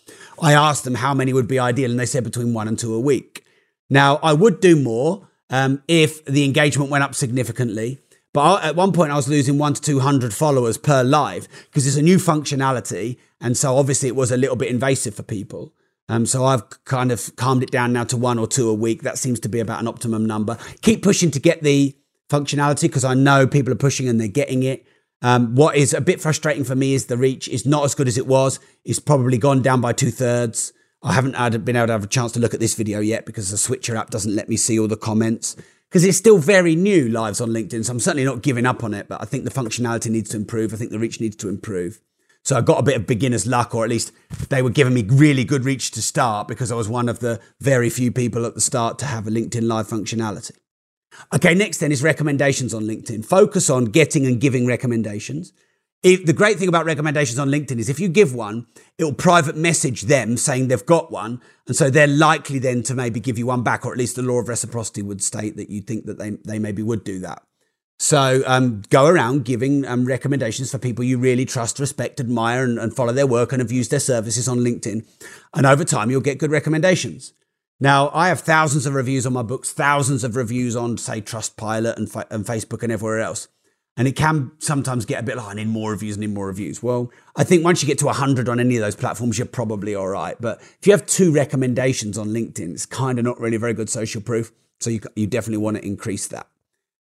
I 0.42 0.52
asked 0.52 0.84
them 0.84 0.96
how 0.96 1.14
many 1.14 1.32
would 1.32 1.48
be 1.48 1.58
ideal, 1.58 1.90
and 1.90 1.98
they 1.98 2.06
said 2.06 2.24
between 2.24 2.52
one 2.52 2.68
and 2.68 2.78
two 2.78 2.94
a 2.94 3.00
week. 3.00 3.44
Now, 3.88 4.16
I 4.22 4.32
would 4.32 4.60
do 4.60 4.76
more 4.76 5.26
um, 5.48 5.82
if 5.88 6.24
the 6.24 6.44
engagement 6.44 6.90
went 6.90 7.04
up 7.04 7.14
significantly. 7.14 7.98
But 8.32 8.64
at 8.64 8.76
one 8.76 8.92
point, 8.92 9.10
I 9.10 9.16
was 9.16 9.28
losing 9.28 9.58
one 9.58 9.74
to 9.74 9.80
200 9.80 10.32
followers 10.32 10.78
per 10.78 11.02
live 11.02 11.48
because 11.64 11.86
it's 11.86 11.96
a 11.96 12.02
new 12.02 12.16
functionality. 12.18 13.18
And 13.40 13.56
so 13.56 13.76
obviously, 13.76 14.08
it 14.08 14.16
was 14.16 14.30
a 14.30 14.36
little 14.36 14.56
bit 14.56 14.68
invasive 14.68 15.14
for 15.14 15.22
people. 15.22 15.74
Um, 16.08 16.26
so 16.26 16.44
I've 16.44 16.84
kind 16.84 17.12
of 17.12 17.34
calmed 17.36 17.62
it 17.62 17.70
down 17.70 17.92
now 17.92 18.04
to 18.04 18.16
one 18.16 18.38
or 18.38 18.46
two 18.46 18.68
a 18.68 18.74
week. 18.74 19.02
That 19.02 19.18
seems 19.18 19.40
to 19.40 19.48
be 19.48 19.60
about 19.60 19.80
an 19.80 19.88
optimum 19.88 20.26
number. 20.26 20.58
Keep 20.82 21.02
pushing 21.02 21.30
to 21.32 21.40
get 21.40 21.62
the 21.62 21.96
functionality 22.28 22.82
because 22.82 23.04
I 23.04 23.14
know 23.14 23.46
people 23.46 23.72
are 23.72 23.76
pushing 23.76 24.08
and 24.08 24.20
they're 24.20 24.28
getting 24.28 24.62
it. 24.62 24.86
Um, 25.22 25.54
what 25.54 25.76
is 25.76 25.92
a 25.92 26.00
bit 26.00 26.20
frustrating 26.20 26.64
for 26.64 26.74
me 26.74 26.94
is 26.94 27.06
the 27.06 27.16
reach 27.16 27.46
is 27.48 27.66
not 27.66 27.84
as 27.84 27.94
good 27.94 28.08
as 28.08 28.16
it 28.16 28.26
was. 28.26 28.58
It's 28.84 28.98
probably 28.98 29.38
gone 29.38 29.62
down 29.62 29.80
by 29.80 29.92
two 29.92 30.10
thirds. 30.10 30.72
I 31.02 31.12
haven't 31.12 31.34
had, 31.34 31.64
been 31.64 31.76
able 31.76 31.88
to 31.88 31.92
have 31.92 32.04
a 32.04 32.08
chance 32.08 32.32
to 32.32 32.40
look 32.40 32.54
at 32.54 32.60
this 32.60 32.74
video 32.74 33.00
yet 33.00 33.26
because 33.26 33.50
the 33.50 33.58
Switcher 33.58 33.96
app 33.96 34.10
doesn't 34.10 34.34
let 34.34 34.48
me 34.48 34.56
see 34.56 34.78
all 34.78 34.88
the 34.88 34.96
comments 34.96 35.56
because 35.90 36.04
it's 36.04 36.18
still 36.18 36.38
very 36.38 36.76
new 36.76 37.08
lives 37.08 37.40
on 37.40 37.50
LinkedIn. 37.50 37.84
So 37.84 37.92
I'm 37.92 38.00
certainly 38.00 38.24
not 38.24 38.42
giving 38.42 38.64
up 38.64 38.84
on 38.84 38.94
it, 38.94 39.08
but 39.08 39.20
I 39.20 39.24
think 39.24 39.42
the 39.44 39.50
functionality 39.50 40.08
needs 40.08 40.30
to 40.30 40.36
improve. 40.36 40.72
I 40.72 40.76
think 40.76 40.92
the 40.92 41.00
reach 41.00 41.20
needs 41.20 41.34
to 41.36 41.48
improve. 41.48 42.00
So 42.44 42.56
I 42.56 42.60
got 42.60 42.78
a 42.78 42.82
bit 42.82 42.96
of 42.96 43.06
beginner's 43.06 43.46
luck, 43.46 43.74
or 43.74 43.84
at 43.84 43.90
least 43.90 44.12
they 44.48 44.62
were 44.62 44.70
giving 44.70 44.94
me 44.94 45.02
really 45.02 45.44
good 45.44 45.64
reach 45.64 45.90
to 45.92 46.02
start 46.02 46.46
because 46.48 46.70
I 46.70 46.76
was 46.76 46.88
one 46.88 47.08
of 47.08 47.18
the 47.18 47.40
very 47.60 47.90
few 47.90 48.12
people 48.12 48.46
at 48.46 48.54
the 48.54 48.60
start 48.60 48.98
to 49.00 49.06
have 49.06 49.26
a 49.26 49.30
LinkedIn 49.30 49.66
Live 49.66 49.88
functionality. 49.88 50.52
Okay, 51.34 51.54
next 51.54 51.78
then 51.78 51.92
is 51.92 52.02
recommendations 52.02 52.72
on 52.72 52.84
LinkedIn. 52.84 53.24
Focus 53.24 53.68
on 53.68 53.86
getting 53.86 54.26
and 54.26 54.40
giving 54.40 54.66
recommendations. 54.66 55.52
If, 56.02 56.24
the 56.24 56.32
great 56.32 56.58
thing 56.58 56.68
about 56.68 56.86
recommendations 56.86 57.38
on 57.38 57.50
LinkedIn 57.50 57.78
is 57.78 57.90
if 57.90 58.00
you 58.00 58.08
give 58.08 58.34
one, 58.34 58.66
it'll 58.96 59.12
private 59.12 59.56
message 59.56 60.02
them 60.02 60.38
saying 60.38 60.68
they've 60.68 60.86
got 60.86 61.12
one. 61.12 61.42
And 61.66 61.76
so 61.76 61.90
they're 61.90 62.06
likely 62.06 62.58
then 62.58 62.82
to 62.84 62.94
maybe 62.94 63.20
give 63.20 63.38
you 63.38 63.46
one 63.46 63.62
back, 63.62 63.84
or 63.84 63.92
at 63.92 63.98
least 63.98 64.16
the 64.16 64.22
law 64.22 64.38
of 64.38 64.48
reciprocity 64.48 65.02
would 65.02 65.22
state 65.22 65.56
that 65.56 65.68
you 65.68 65.82
think 65.82 66.06
that 66.06 66.18
they, 66.18 66.30
they 66.30 66.58
maybe 66.58 66.82
would 66.82 67.04
do 67.04 67.18
that. 67.20 67.42
So 67.98 68.42
um, 68.46 68.80
go 68.88 69.06
around 69.06 69.44
giving 69.44 69.84
um, 69.84 70.06
recommendations 70.06 70.70
for 70.70 70.78
people 70.78 71.04
you 71.04 71.18
really 71.18 71.44
trust, 71.44 71.78
respect, 71.78 72.18
admire, 72.18 72.64
and, 72.64 72.78
and 72.78 72.96
follow 72.96 73.12
their 73.12 73.26
work 73.26 73.52
and 73.52 73.60
have 73.60 73.70
used 73.70 73.90
their 73.90 74.00
services 74.00 74.48
on 74.48 74.60
LinkedIn. 74.60 75.06
And 75.52 75.66
over 75.66 75.84
time, 75.84 76.10
you'll 76.10 76.22
get 76.22 76.38
good 76.38 76.50
recommendations. 76.50 77.34
Now, 77.78 78.10
I 78.14 78.28
have 78.28 78.40
thousands 78.40 78.86
of 78.86 78.94
reviews 78.94 79.26
on 79.26 79.34
my 79.34 79.42
books, 79.42 79.70
thousands 79.70 80.24
of 80.24 80.34
reviews 80.34 80.76
on, 80.76 80.96
say, 80.96 81.20
Trustpilot 81.20 81.98
and, 81.98 82.08
and 82.30 82.46
Facebook 82.46 82.82
and 82.82 82.90
everywhere 82.90 83.20
else. 83.20 83.48
And 83.96 84.08
it 84.08 84.16
can 84.16 84.52
sometimes 84.58 85.04
get 85.04 85.20
a 85.20 85.22
bit 85.22 85.36
like, 85.36 85.48
I 85.48 85.54
need 85.54 85.68
more 85.68 85.90
reviews, 85.90 86.16
I 86.16 86.20
need 86.20 86.30
more 86.30 86.46
reviews. 86.46 86.82
Well, 86.82 87.10
I 87.36 87.44
think 87.44 87.64
once 87.64 87.82
you 87.82 87.86
get 87.86 87.98
to 87.98 88.06
100 88.06 88.48
on 88.48 88.58
any 88.58 88.76
of 88.76 88.80
those 88.80 88.96
platforms, 88.96 89.36
you're 89.36 89.46
probably 89.46 89.94
all 89.94 90.08
right. 90.08 90.36
But 90.40 90.60
if 90.60 90.86
you 90.86 90.92
have 90.92 91.04
two 91.06 91.32
recommendations 91.32 92.16
on 92.16 92.28
LinkedIn, 92.28 92.72
it's 92.72 92.86
kind 92.86 93.18
of 93.18 93.24
not 93.24 93.38
really 93.38 93.56
very 93.56 93.74
good 93.74 93.90
social 93.90 94.22
proof. 94.22 94.52
So 94.80 94.90
you, 94.90 95.00
you 95.16 95.26
definitely 95.26 95.62
want 95.62 95.76
to 95.76 95.84
increase 95.84 96.28
that. 96.28 96.46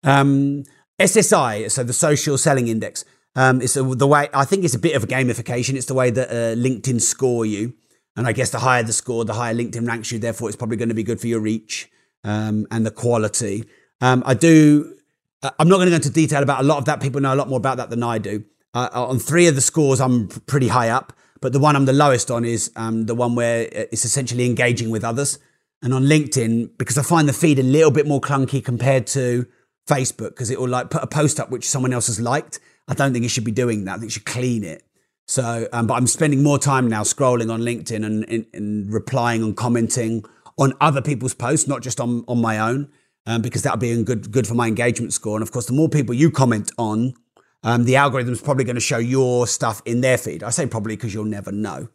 Um, 0.02 0.64
SSI, 0.98 1.70
so 1.70 1.84
the 1.84 1.92
social 1.92 2.36
selling 2.36 2.68
index, 2.68 3.04
um, 3.36 3.62
it's 3.62 3.76
a, 3.76 3.82
the 3.82 4.08
way, 4.08 4.28
I 4.34 4.44
think 4.44 4.64
it's 4.64 4.74
a 4.74 4.78
bit 4.78 4.96
of 4.96 5.04
a 5.04 5.06
gamification. 5.06 5.74
It's 5.74 5.86
the 5.86 5.94
way 5.94 6.10
that 6.10 6.30
uh, 6.30 6.56
LinkedIn 6.56 7.00
score 7.00 7.46
you. 7.46 7.74
And 8.16 8.26
I 8.26 8.32
guess 8.32 8.50
the 8.50 8.58
higher 8.58 8.82
the 8.82 8.92
score, 8.92 9.24
the 9.24 9.34
higher 9.34 9.54
LinkedIn 9.54 9.86
ranks 9.86 10.10
you. 10.10 10.18
Therefore, 10.18 10.48
it's 10.48 10.56
probably 10.56 10.76
going 10.76 10.88
to 10.88 10.94
be 10.94 11.04
good 11.04 11.20
for 11.20 11.28
your 11.28 11.40
reach. 11.40 11.88
um, 12.24 12.66
and 12.70 12.84
the 12.84 12.90
quality. 12.90 13.64
Um, 14.00 14.22
I 14.26 14.34
do. 14.34 14.96
Uh, 15.42 15.50
I'm 15.58 15.68
not 15.68 15.76
going 15.76 15.86
to 15.86 15.90
go 15.90 15.96
into 15.96 16.10
detail 16.10 16.42
about 16.42 16.60
a 16.60 16.64
lot 16.64 16.78
of 16.78 16.84
that. 16.86 17.00
People 17.00 17.20
know 17.20 17.34
a 17.34 17.36
lot 17.36 17.48
more 17.48 17.58
about 17.58 17.76
that 17.78 17.90
than 17.90 18.02
I 18.02 18.18
do. 18.18 18.44
Uh, 18.74 18.88
on 18.92 19.18
three 19.18 19.46
of 19.46 19.54
the 19.54 19.60
scores, 19.60 20.00
I'm 20.00 20.28
pretty 20.28 20.68
high 20.68 20.90
up, 20.90 21.12
but 21.40 21.52
the 21.52 21.58
one 21.58 21.74
I'm 21.74 21.86
the 21.86 21.92
lowest 21.92 22.30
on 22.30 22.44
is 22.44 22.70
um, 22.76 23.06
the 23.06 23.14
one 23.14 23.34
where 23.34 23.68
it's 23.72 24.04
essentially 24.04 24.46
engaging 24.46 24.90
with 24.90 25.04
others. 25.04 25.38
And 25.82 25.94
on 25.94 26.04
LinkedIn, 26.04 26.76
because 26.78 26.98
I 26.98 27.02
find 27.02 27.28
the 27.28 27.32
feed 27.32 27.58
a 27.58 27.62
little 27.62 27.90
bit 27.90 28.06
more 28.06 28.20
clunky 28.20 28.62
compared 28.62 29.06
to 29.08 29.46
Facebook, 29.88 30.30
because 30.30 30.50
it 30.50 30.60
will 30.60 30.68
like 30.68 30.90
put 30.90 31.02
a 31.02 31.06
post 31.06 31.40
up 31.40 31.50
which 31.50 31.68
someone 31.68 31.92
else 31.92 32.06
has 32.08 32.20
liked. 32.20 32.60
I 32.86 32.94
don't 32.94 33.12
think 33.12 33.24
it 33.24 33.28
should 33.30 33.44
be 33.44 33.50
doing 33.50 33.84
that. 33.84 33.92
I 33.92 33.94
think 33.94 34.04
you 34.04 34.10
should 34.10 34.26
clean 34.26 34.62
it. 34.62 34.84
So, 35.26 35.68
um, 35.72 35.86
but 35.86 35.94
I'm 35.94 36.08
spending 36.08 36.42
more 36.42 36.58
time 36.58 36.88
now 36.88 37.02
scrolling 37.02 37.52
on 37.52 37.60
LinkedIn 37.60 38.04
and, 38.04 38.28
and, 38.28 38.46
and, 38.52 38.92
replying 38.92 39.44
and 39.44 39.56
commenting 39.56 40.24
on 40.58 40.72
other 40.80 41.00
people's 41.00 41.34
posts, 41.34 41.68
not 41.68 41.82
just 41.82 42.00
on, 42.00 42.24
on 42.26 42.40
my 42.40 42.58
own, 42.58 42.90
um, 43.30 43.42
because 43.42 43.62
that'll 43.62 43.78
be 43.78 44.02
good 44.02 44.32
good 44.32 44.46
for 44.46 44.54
my 44.54 44.66
engagement 44.66 45.12
score. 45.12 45.36
And 45.36 45.42
of 45.42 45.52
course, 45.52 45.66
the 45.66 45.72
more 45.72 45.88
people 45.88 46.14
you 46.14 46.30
comment 46.32 46.72
on, 46.76 47.14
um, 47.62 47.84
the 47.84 47.94
algorithm's 47.94 48.42
probably 48.42 48.64
going 48.64 48.74
to 48.74 48.80
show 48.80 48.98
your 48.98 49.46
stuff 49.46 49.80
in 49.84 50.00
their 50.00 50.18
feed. 50.18 50.42
I 50.42 50.50
say 50.50 50.66
probably 50.66 50.96
because 50.96 51.14
you'll 51.14 51.24
never 51.24 51.52
know. 51.52 51.88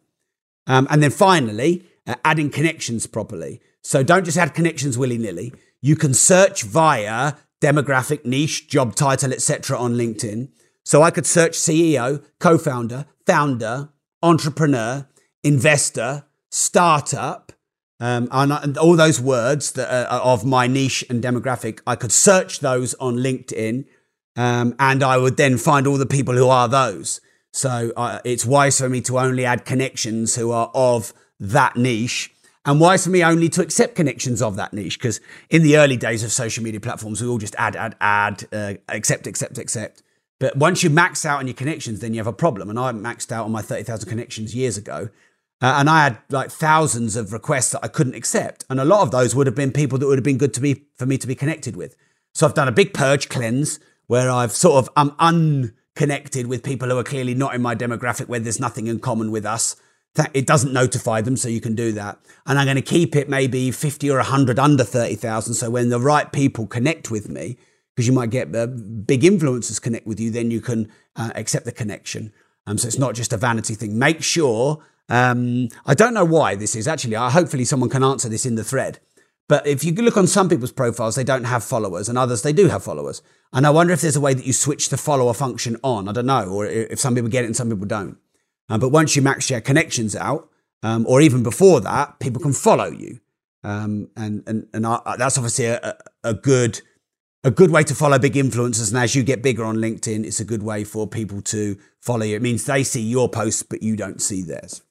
Um, 0.66 0.86
and 0.90 1.02
then 1.02 1.10
finally, 1.10 1.84
uh, 2.06 2.14
adding 2.24 2.48
connections 2.48 3.06
properly. 3.06 3.60
So 3.82 4.02
don't 4.02 4.24
just 4.24 4.38
add 4.38 4.54
connections 4.54 4.96
willy 4.96 5.18
nilly. 5.18 5.52
You 5.82 5.94
can 5.94 6.14
search 6.14 6.62
via 6.62 7.34
demographic, 7.60 8.24
niche, 8.24 8.68
job 8.68 8.94
title, 8.94 9.32
etc. 9.32 9.78
on 9.78 9.92
LinkedIn. 9.94 10.48
So 10.84 11.02
I 11.02 11.10
could 11.10 11.26
search 11.26 11.52
CEO, 11.52 12.24
co 12.38 12.56
founder, 12.56 13.04
founder, 13.26 13.90
entrepreneur, 14.22 15.06
investor, 15.44 16.24
startup, 16.50 17.52
um, 18.00 18.28
and, 18.30 18.52
and, 18.52 18.78
all 18.78 18.96
those 18.96 19.20
words 19.20 19.72
that 19.72 19.90
are 20.10 20.20
of 20.20 20.44
my 20.44 20.66
niche 20.66 21.04
and 21.08 21.22
demographic. 21.22 21.80
I 21.86 21.96
could 21.96 22.12
search 22.12 22.60
those 22.60 22.94
on 22.94 23.16
LinkedIn 23.16 23.84
um, 24.36 24.74
and 24.78 25.02
I 25.02 25.16
would 25.16 25.36
then 25.36 25.56
find 25.56 25.86
all 25.86 25.96
the 25.96 26.06
people 26.06 26.34
who 26.34 26.48
are 26.48 26.68
those. 26.68 27.20
So 27.52 27.92
uh, 27.96 28.20
it's 28.24 28.44
wise 28.44 28.78
for 28.78 28.88
me 28.88 29.00
to 29.02 29.18
only 29.18 29.46
add 29.46 29.64
connections 29.64 30.36
who 30.36 30.50
are 30.50 30.70
of 30.74 31.14
that 31.40 31.76
niche 31.76 32.32
and 32.64 32.80
wise 32.80 33.04
for 33.04 33.10
me 33.10 33.22
only 33.22 33.48
to 33.50 33.62
accept 33.62 33.94
connections 33.94 34.42
of 34.42 34.56
that 34.56 34.72
niche 34.72 34.98
because 34.98 35.20
in 35.50 35.62
the 35.62 35.76
early 35.76 35.96
days 35.96 36.24
of 36.24 36.32
social 36.32 36.64
media 36.64 36.80
platforms 36.80 37.20
we 37.20 37.28
all 37.28 37.38
just 37.38 37.54
add 37.58 37.76
add 37.76 37.94
add 38.00 38.48
uh, 38.52 38.74
accept 38.88 39.26
accept 39.26 39.58
accept 39.58 40.02
but 40.38 40.56
once 40.56 40.82
you 40.82 40.90
max 40.90 41.24
out 41.24 41.38
on 41.38 41.46
your 41.46 41.54
connections, 41.54 42.00
then 42.00 42.12
you 42.12 42.20
have 42.20 42.26
a 42.26 42.32
problem. 42.32 42.68
And 42.68 42.78
I 42.78 42.92
maxed 42.92 43.32
out 43.32 43.44
on 43.44 43.52
my 43.52 43.62
30,000 43.62 44.08
connections 44.08 44.54
years 44.54 44.76
ago. 44.76 45.08
Uh, 45.62 45.76
and 45.78 45.88
I 45.88 46.04
had 46.04 46.18
like 46.28 46.50
thousands 46.50 47.16
of 47.16 47.32
requests 47.32 47.70
that 47.70 47.80
I 47.82 47.88
couldn't 47.88 48.14
accept. 48.14 48.64
And 48.68 48.78
a 48.78 48.84
lot 48.84 49.02
of 49.02 49.10
those 49.10 49.34
would 49.34 49.46
have 49.46 49.56
been 49.56 49.72
people 49.72 49.98
that 49.98 50.06
would 50.06 50.18
have 50.18 50.24
been 50.24 50.38
good 50.38 50.52
to 50.54 50.60
be 50.60 50.84
for 50.96 51.06
me 51.06 51.16
to 51.18 51.26
be 51.26 51.34
connected 51.34 51.76
with. 51.76 51.96
So 52.34 52.46
I've 52.46 52.54
done 52.54 52.68
a 52.68 52.72
big 52.72 52.92
purge 52.92 53.28
cleanse 53.28 53.80
where 54.06 54.30
I've 54.30 54.52
sort 54.52 54.84
of 54.84 54.90
I'm 54.96 55.12
unconnected 55.18 56.46
with 56.46 56.62
people 56.62 56.88
who 56.88 56.98
are 56.98 57.04
clearly 57.04 57.34
not 57.34 57.54
in 57.54 57.62
my 57.62 57.74
demographic 57.74 58.28
where 58.28 58.40
there's 58.40 58.60
nothing 58.60 58.86
in 58.86 59.00
common 59.00 59.30
with 59.30 59.46
us. 59.46 59.76
It 60.32 60.46
doesn't 60.46 60.72
notify 60.72 61.20
them, 61.20 61.36
so 61.36 61.48
you 61.48 61.60
can 61.60 61.74
do 61.74 61.92
that. 61.92 62.18
And 62.46 62.58
I'm 62.58 62.64
going 62.64 62.76
to 62.76 62.82
keep 62.82 63.14
it 63.16 63.28
maybe 63.28 63.70
50 63.70 64.08
or 64.10 64.16
100 64.16 64.58
under 64.58 64.82
30,000. 64.82 65.52
So 65.52 65.68
when 65.68 65.90
the 65.90 66.00
right 66.00 66.32
people 66.32 66.66
connect 66.66 67.10
with 67.10 67.28
me, 67.28 67.58
because 67.94 68.06
you 68.06 68.14
might 68.14 68.30
get 68.30 68.54
uh, 68.54 68.66
big 68.66 69.22
influencers 69.22 69.80
connect 69.80 70.06
with 70.06 70.18
you, 70.18 70.30
then 70.30 70.50
you 70.50 70.60
can 70.60 70.90
uh, 71.16 71.32
accept 71.34 71.66
the 71.66 71.72
connection. 71.72 72.32
Um, 72.66 72.78
so 72.78 72.86
it's 72.86 72.98
not 72.98 73.14
just 73.14 73.32
a 73.32 73.36
vanity 73.36 73.74
thing. 73.74 73.98
Make 73.98 74.22
sure. 74.22 74.82
Um, 75.08 75.68
I 75.84 75.94
don't 75.94 76.14
know 76.14 76.24
why 76.24 76.54
this 76.54 76.74
is 76.74 76.88
actually. 76.88 77.16
Uh, 77.16 77.30
hopefully, 77.30 77.64
someone 77.64 77.90
can 77.90 78.02
answer 78.02 78.28
this 78.28 78.46
in 78.46 78.56
the 78.56 78.64
thread. 78.64 78.98
But 79.48 79.66
if 79.66 79.84
you 79.84 79.92
look 79.92 80.16
on 80.16 80.26
some 80.26 80.48
people's 80.48 80.72
profiles, 80.72 81.14
they 81.14 81.22
don't 81.22 81.44
have 81.44 81.62
followers, 81.62 82.08
and 82.08 82.18
others 82.18 82.42
they 82.42 82.52
do 82.52 82.68
have 82.68 82.82
followers. 82.82 83.22
And 83.52 83.66
I 83.66 83.70
wonder 83.70 83.92
if 83.92 84.00
there's 84.00 84.16
a 84.16 84.20
way 84.20 84.34
that 84.34 84.44
you 84.44 84.52
switch 84.52 84.88
the 84.88 84.96
follower 84.96 85.32
function 85.34 85.76
on. 85.84 86.08
I 86.08 86.12
don't 86.12 86.26
know, 86.26 86.48
or 86.48 86.66
if 86.66 86.98
some 86.98 87.14
people 87.14 87.30
get 87.30 87.44
it 87.44 87.46
and 87.46 87.56
some 87.56 87.70
people 87.70 87.86
don't. 87.86 88.18
Um, 88.68 88.80
but 88.80 88.88
once 88.88 89.14
you 89.14 89.22
max 89.22 89.48
your 89.48 89.60
connections 89.60 90.16
out, 90.16 90.50
um, 90.82 91.06
or 91.06 91.20
even 91.20 91.44
before 91.44 91.80
that, 91.80 92.18
people 92.18 92.42
can 92.42 92.52
follow 92.52 92.90
you, 92.90 93.20
um, 93.62 94.10
and 94.16 94.42
and 94.48 94.66
and 94.72 94.86
I, 94.86 95.14
that's 95.16 95.38
obviously 95.38 95.66
a, 95.66 95.96
a 96.24 96.34
good 96.34 96.80
a 97.44 97.50
good 97.52 97.70
way 97.70 97.84
to 97.84 97.94
follow 97.94 98.18
big 98.18 98.34
influencers. 98.34 98.88
And 98.88 98.98
as 98.98 99.14
you 99.14 99.22
get 99.22 99.40
bigger 99.40 99.64
on 99.64 99.76
LinkedIn, 99.76 100.24
it's 100.24 100.40
a 100.40 100.44
good 100.44 100.64
way 100.64 100.82
for 100.82 101.06
people 101.06 101.40
to 101.42 101.78
follow 102.00 102.24
you. 102.24 102.34
It 102.34 102.42
means 102.42 102.64
they 102.64 102.82
see 102.82 103.02
your 103.02 103.28
posts, 103.28 103.62
but 103.62 103.84
you 103.84 103.94
don't 103.94 104.20
see 104.20 104.42
theirs. 104.42 104.82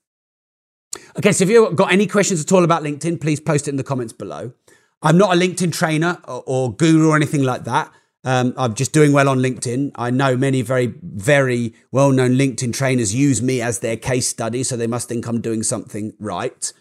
Okay, 1.17 1.31
so 1.31 1.43
if 1.43 1.49
you've 1.49 1.75
got 1.75 1.91
any 1.91 2.07
questions 2.07 2.41
at 2.41 2.51
all 2.51 2.63
about 2.63 2.83
LinkedIn, 2.83 3.21
please 3.21 3.39
post 3.39 3.67
it 3.67 3.71
in 3.71 3.77
the 3.77 3.83
comments 3.83 4.13
below. 4.13 4.53
I'm 5.01 5.17
not 5.17 5.35
a 5.35 5.39
LinkedIn 5.39 5.73
trainer 5.73 6.19
or, 6.27 6.43
or 6.45 6.73
guru 6.73 7.09
or 7.09 7.15
anything 7.15 7.43
like 7.43 7.63
that. 7.65 7.91
Um, 8.23 8.55
I'm 8.57 8.73
just 8.73 8.91
doing 8.91 9.13
well 9.13 9.29
on 9.29 9.37
LinkedIn. 9.39 9.91
I 9.95 10.09
know 10.09 10.35
many 10.35 10.63
very, 10.63 10.95
very 11.03 11.75
well 11.91 12.11
known 12.11 12.31
LinkedIn 12.31 12.73
trainers 12.73 13.13
use 13.13 13.41
me 13.41 13.61
as 13.61 13.79
their 13.79 13.97
case 13.97 14.27
study, 14.27 14.63
so 14.63 14.75
they 14.75 14.87
must 14.87 15.07
think 15.07 15.27
I'm 15.27 15.41
doing 15.41 15.61
something 15.61 16.13
right. 16.19 16.73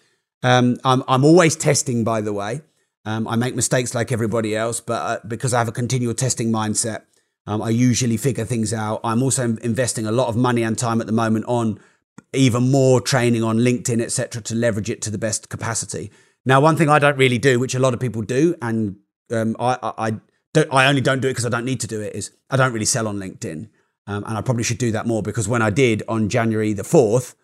Um, 0.42 0.78
I'm, 0.84 1.02
I'm 1.06 1.24
always 1.24 1.54
testing, 1.54 2.02
by 2.02 2.22
the 2.22 2.32
way. 2.32 2.62
Um, 3.04 3.28
I 3.28 3.36
make 3.36 3.54
mistakes 3.54 3.94
like 3.94 4.10
everybody 4.10 4.56
else, 4.56 4.80
but 4.80 4.94
uh, 4.94 5.20
because 5.28 5.52
I 5.52 5.58
have 5.58 5.68
a 5.68 5.72
continual 5.72 6.14
testing 6.14 6.50
mindset, 6.50 7.02
um, 7.46 7.60
I 7.60 7.68
usually 7.68 8.16
figure 8.16 8.46
things 8.46 8.72
out. 8.72 9.00
I'm 9.04 9.22
also 9.22 9.56
investing 9.58 10.06
a 10.06 10.12
lot 10.12 10.28
of 10.28 10.36
money 10.36 10.62
and 10.62 10.78
time 10.78 11.02
at 11.02 11.06
the 11.06 11.12
moment 11.12 11.44
on 11.46 11.78
even 12.32 12.70
more 12.70 13.00
training 13.00 13.42
on 13.42 13.58
LinkedIn, 13.58 14.00
etc., 14.00 14.42
to 14.42 14.54
leverage 14.54 14.90
it 14.90 15.02
to 15.02 15.10
the 15.10 15.18
best 15.18 15.48
capacity. 15.48 16.10
Now, 16.44 16.60
one 16.60 16.76
thing 16.76 16.88
I 16.88 16.98
don't 16.98 17.16
really 17.16 17.38
do, 17.38 17.58
which 17.58 17.74
a 17.74 17.78
lot 17.78 17.94
of 17.94 18.00
people 18.00 18.22
do, 18.22 18.54
and 18.60 18.96
um, 19.30 19.56
I, 19.58 19.78
I, 19.82 19.92
I, 20.08 20.12
don't, 20.52 20.72
I 20.72 20.86
only 20.86 21.00
don't 21.00 21.20
do 21.20 21.28
it 21.28 21.32
because 21.32 21.46
I 21.46 21.50
don't 21.50 21.64
need 21.64 21.80
to 21.80 21.86
do 21.86 22.00
it, 22.00 22.14
is 22.14 22.30
I 22.50 22.56
don't 22.56 22.72
really 22.72 22.84
sell 22.84 23.08
on 23.08 23.18
LinkedIn. 23.18 23.68
Um, 24.06 24.24
and 24.26 24.36
I 24.36 24.42
probably 24.42 24.64
should 24.64 24.78
do 24.78 24.92
that 24.92 25.06
more 25.06 25.22
because 25.22 25.48
when 25.48 25.62
I 25.62 25.70
did 25.70 26.02
on 26.08 26.28
January 26.28 26.74
the 26.74 26.82
4th, 26.82 27.34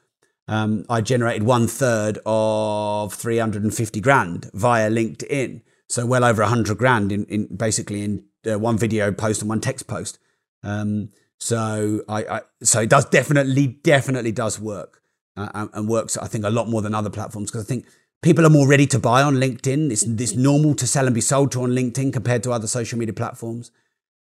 um, 0.46 0.84
I 0.90 1.00
generated 1.00 1.44
one 1.44 1.66
third 1.66 2.18
of 2.26 3.14
350 3.14 4.00
grand 4.00 4.50
via 4.52 4.90
LinkedIn. 4.90 5.62
So 5.88 6.04
well 6.04 6.24
over 6.24 6.42
100 6.42 6.76
grand 6.76 7.12
in, 7.12 7.24
in 7.26 7.56
basically 7.56 8.02
in 8.02 8.24
uh, 8.50 8.58
one 8.58 8.76
video 8.76 9.10
post 9.12 9.40
and 9.40 9.48
one 9.48 9.60
text 9.60 9.86
post. 9.86 10.18
Um, 10.62 11.10
so 11.40 12.02
I, 12.08 12.24
I, 12.24 12.40
so 12.62 12.80
it 12.80 12.90
does 12.90 13.06
definitely, 13.06 13.66
definitely 13.66 14.32
does 14.32 14.60
work 14.60 15.02
uh, 15.36 15.66
and 15.72 15.88
works, 15.88 16.16
I 16.16 16.26
think, 16.26 16.44
a 16.44 16.50
lot 16.50 16.68
more 16.68 16.82
than 16.82 16.94
other 16.94 17.10
platforms 17.10 17.50
because 17.50 17.64
I 17.64 17.68
think 17.68 17.86
people 18.22 18.44
are 18.46 18.50
more 18.50 18.68
ready 18.68 18.86
to 18.88 18.98
buy 18.98 19.22
on 19.22 19.36
LinkedIn. 19.36 19.90
It's, 19.90 20.02
it's 20.02 20.34
normal 20.34 20.74
to 20.74 20.86
sell 20.86 21.06
and 21.06 21.14
be 21.14 21.22
sold 21.22 21.52
to 21.52 21.62
on 21.62 21.70
LinkedIn 21.70 22.12
compared 22.12 22.42
to 22.44 22.52
other 22.52 22.66
social 22.66 22.98
media 22.98 23.14
platforms. 23.14 23.70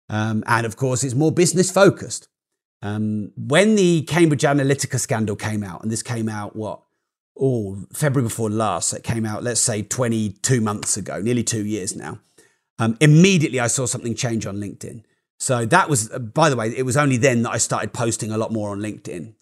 Um, 0.09 0.45
and 0.47 0.65
of 0.65 0.77
course, 0.77 1.03
it's 1.03 1.15
more 1.15 1.33
business 1.33 1.71
focused. 1.71 2.29
Um, 2.81 3.33
when 3.37 3.75
the 3.75 4.03
Cambridge 4.03 4.43
Analytica 4.43 5.01
scandal 5.01 5.35
came 5.35 5.65
out, 5.65 5.83
and 5.83 5.91
this 5.91 6.03
came 6.03 6.29
out 6.29 6.55
what? 6.55 6.83
Oh, 7.41 7.85
February 7.93 8.29
before 8.29 8.51
last. 8.51 8.93
It 8.93 9.03
came 9.03 9.27
out, 9.27 9.43
let's 9.43 9.61
say, 9.61 9.83
22 9.83 10.61
months 10.61 10.97
ago, 10.97 11.21
nearly 11.21 11.45
two 11.45 11.65
years 11.65 11.95
now. 11.95 12.21
Um, 12.79 12.97
immediately, 13.01 13.61
I 13.61 13.67
saw 13.67 13.87
something 13.87 14.15
change 14.15 14.47
on 14.47 14.57
LinkedIn. 14.59 15.03
So 15.39 15.65
that 15.67 15.89
was, 15.89 16.11
uh, 16.13 16.19
by 16.19 16.51
the 16.51 16.57
way, 16.57 16.75
it 16.77 16.85
was 16.85 16.97
only 16.97 17.17
then 17.17 17.43
that 17.43 17.51
I 17.51 17.59
started 17.59 17.93
posting 17.93 18.31
a 18.31 18.39
lot 18.39 18.53
more 18.53 18.71
on 18.71 18.81
LinkedIn. 18.81 19.35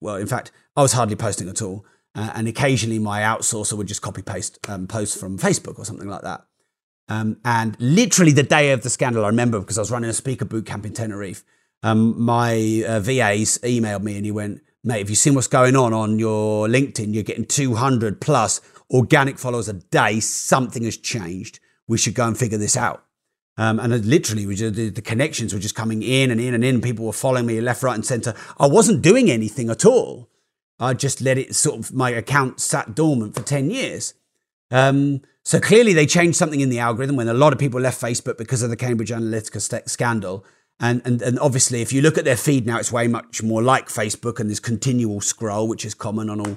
Well, 0.00 0.16
in 0.16 0.26
fact, 0.26 0.52
I 0.76 0.82
was 0.82 0.92
hardly 0.92 1.16
posting 1.16 1.48
at 1.48 1.60
all. 1.62 1.84
Uh, 2.14 2.30
and 2.34 2.48
occasionally 2.48 2.98
my 2.98 3.20
outsourcer 3.20 3.74
would 3.74 3.86
just 3.86 4.02
copy 4.02 4.22
paste 4.22 4.58
um, 4.68 4.88
posts 4.88 5.18
from 5.18 5.38
Facebook 5.38 5.78
or 5.78 5.84
something 5.84 6.08
like 6.08 6.22
that. 6.22 6.44
Um, 7.08 7.38
and 7.44 7.76
literally 7.78 8.32
the 8.32 8.42
day 8.42 8.72
of 8.72 8.82
the 8.82 8.90
scandal, 8.90 9.24
I 9.24 9.28
remember 9.28 9.60
because 9.60 9.78
I 9.78 9.80
was 9.80 9.90
running 9.90 10.10
a 10.10 10.14
speaker 10.14 10.44
boot 10.44 10.66
camp 10.66 10.86
in 10.86 10.92
Tenerife 10.92 11.44
um, 11.82 12.20
my 12.20 12.84
uh, 12.86 13.00
VAs 13.00 13.58
emailed 13.58 14.02
me 14.02 14.16
and 14.16 14.24
he 14.24 14.30
went, 14.30 14.62
mate, 14.84 14.98
have 14.98 15.10
you 15.10 15.16
seen 15.16 15.34
what's 15.34 15.46
going 15.46 15.76
on 15.76 15.92
on 15.92 16.18
your 16.18 16.66
LinkedIn? 16.68 17.14
You're 17.14 17.22
getting 17.22 17.46
200 17.46 18.20
plus 18.20 18.60
organic 18.90 19.38
followers 19.38 19.68
a 19.68 19.74
day. 19.74 20.20
Something 20.20 20.84
has 20.84 20.96
changed. 20.96 21.60
We 21.88 21.98
should 21.98 22.14
go 22.14 22.26
and 22.26 22.38
figure 22.38 22.58
this 22.58 22.76
out. 22.76 23.04
Um, 23.60 23.78
and 23.78 24.06
literally, 24.06 24.46
the, 24.46 24.88
the, 24.88 25.02
connections 25.02 25.52
were 25.52 25.60
just 25.60 25.74
coming 25.74 26.02
in 26.02 26.30
and 26.30 26.40
in 26.40 26.54
and 26.54 26.64
in. 26.64 26.80
People 26.80 27.04
were 27.04 27.12
following 27.12 27.44
me 27.44 27.60
left, 27.60 27.82
right, 27.82 27.94
and 27.94 28.06
center. 28.06 28.32
I 28.58 28.66
wasn't 28.66 29.02
doing 29.02 29.30
anything 29.30 29.68
at 29.68 29.84
all. 29.84 30.30
I 30.78 30.94
just 30.94 31.20
let 31.20 31.36
it 31.36 31.54
sort 31.54 31.78
of, 31.78 31.92
my 31.92 32.08
account 32.08 32.58
sat 32.58 32.94
dormant 32.94 33.34
for 33.34 33.42
10 33.42 33.70
years. 33.70 34.14
Um, 34.70 35.20
so 35.44 35.60
clearly, 35.60 35.92
they 35.92 36.06
changed 36.06 36.38
something 36.38 36.60
in 36.60 36.70
the 36.70 36.78
algorithm 36.78 37.16
when 37.16 37.28
a 37.28 37.34
lot 37.34 37.52
of 37.52 37.58
people 37.58 37.78
left 37.78 38.00
Facebook 38.00 38.38
because 38.38 38.62
of 38.62 38.70
the 38.70 38.78
Cambridge 38.78 39.10
Analytica 39.10 39.60
st- 39.60 39.90
scandal. 39.90 40.42
And, 40.80 41.02
and, 41.04 41.20
and 41.20 41.38
obviously, 41.38 41.82
if 41.82 41.92
you 41.92 42.00
look 42.00 42.16
at 42.16 42.24
their 42.24 42.38
feed 42.38 42.66
now, 42.66 42.78
it's 42.78 42.90
way 42.90 43.08
much 43.08 43.42
more 43.42 43.62
like 43.62 43.88
Facebook 43.88 44.40
and 44.40 44.48
this 44.48 44.58
continual 44.58 45.20
scroll, 45.20 45.68
which 45.68 45.84
is 45.84 45.92
common 45.92 46.30
on 46.30 46.40
all 46.40 46.56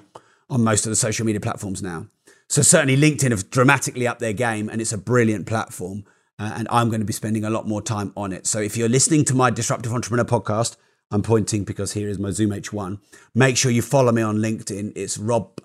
on 0.50 0.64
most 0.64 0.86
of 0.86 0.90
the 0.90 0.96
social 0.96 1.26
media 1.26 1.42
platforms 1.42 1.84
now. 1.84 2.08
So 2.48 2.62
certainly, 2.62 2.96
LinkedIn 2.96 3.32
have 3.32 3.50
dramatically 3.50 4.08
upped 4.08 4.22
their 4.22 4.32
game, 4.32 4.70
and 4.70 4.80
it's 4.80 4.94
a 4.94 4.98
brilliant 4.98 5.48
platform. 5.48 6.06
Uh, 6.40 6.54
and 6.56 6.68
I'm 6.72 6.90
going 6.90 7.02
to 7.02 7.06
be 7.06 7.14
spending 7.14 7.44
a 7.44 7.50
lot 7.50 7.68
more 7.68 7.82
time 7.82 8.12
on 8.18 8.34
it. 8.34 8.48
So 8.48 8.60
if 8.60 8.76
you're 8.76 8.90
listening 8.90 9.24
to 9.26 9.36
my 9.36 9.50
Disruptive 9.50 9.94
Entrepreneur 9.94 10.26
podcast, 10.26 10.78
I'm 11.12 11.22
pointing 11.22 11.64
because 11.64 11.94
here 11.94 12.10
is 12.10 12.18
my 12.18 12.32
Zoom 12.32 12.50
H1. 12.50 13.00
Make 13.36 13.56
sure 13.56 13.72
you 13.72 13.82
follow 13.82 14.12
me 14.12 14.22
on 14.22 14.38
LinkedIn. 14.38 14.94
It's 14.96 15.18
Rob 15.18 15.62